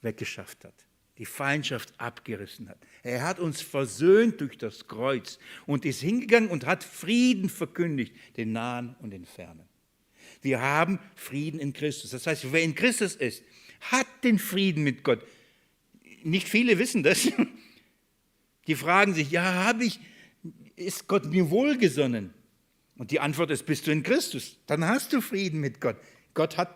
[0.00, 0.85] weggeschafft hat,
[1.18, 2.78] die Feindschaft abgerissen hat.
[3.02, 8.52] Er hat uns versöhnt durch das Kreuz und ist hingegangen und hat Frieden verkündigt, den
[8.52, 9.66] Nahen und den Fernen.
[10.42, 12.10] Wir haben Frieden in Christus.
[12.10, 13.42] Das heißt, wer in Christus ist,
[13.80, 15.26] hat den Frieden mit Gott.
[16.22, 17.28] Nicht viele wissen das.
[18.66, 20.00] Die fragen sich, ja, habe ich,
[20.74, 22.34] ist Gott mir wohlgesonnen?
[22.96, 25.96] Und die Antwort ist, bist du in Christus, dann hast du Frieden mit Gott.
[26.34, 26.74] Gott, hat,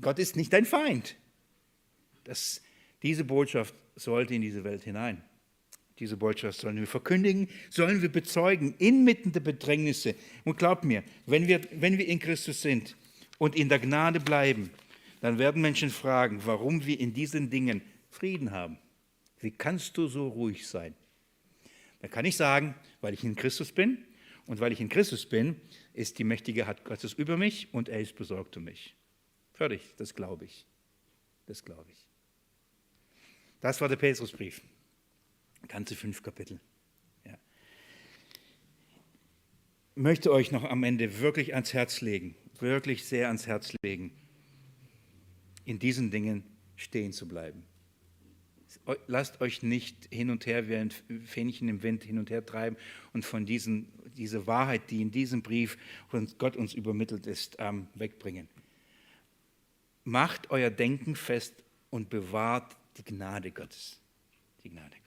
[0.00, 1.16] Gott ist nicht dein Feind.
[2.24, 2.62] Das,
[3.02, 5.22] diese Botschaft sollte in diese Welt hinein.
[5.98, 10.14] Diese Botschaft sollen wir verkündigen, sollen wir bezeugen, inmitten der Bedrängnisse.
[10.44, 12.96] Und glaubt mir, wenn wir, wenn wir in Christus sind
[13.38, 14.70] und in der Gnade bleiben,
[15.20, 18.78] dann werden Menschen fragen, warum wir in diesen Dingen Frieden haben.
[19.40, 20.94] Wie kannst du so ruhig sein?
[22.00, 23.98] Da kann ich sagen, weil ich in Christus bin
[24.46, 25.60] und weil ich in Christus bin,
[25.92, 28.96] ist die mächtige Hand Gottes über mich und er ist besorgt um mich.
[29.52, 30.66] Fertig, das glaube ich.
[31.46, 32.09] Das glaube ich.
[33.60, 34.62] Das war der Petrusbrief.
[35.68, 36.58] Ganze fünf Kapitel.
[37.26, 37.38] Ja.
[39.94, 44.12] Ich möchte euch noch am Ende wirklich ans Herz legen, wirklich sehr ans Herz legen,
[45.64, 46.44] in diesen Dingen
[46.76, 47.62] stehen zu bleiben.
[49.06, 50.90] Lasst euch nicht hin und her wie ein
[51.24, 52.76] Fähnchen im Wind hin und her treiben
[53.12, 55.76] und von diesen, diese Wahrheit, die in diesem Brief
[56.08, 58.48] von Gott uns übermittelt ist, ähm, wegbringen.
[60.04, 63.98] Macht euer Denken fest und bewahrt die Gnade Gottes.
[64.62, 64.99] Die Gnade.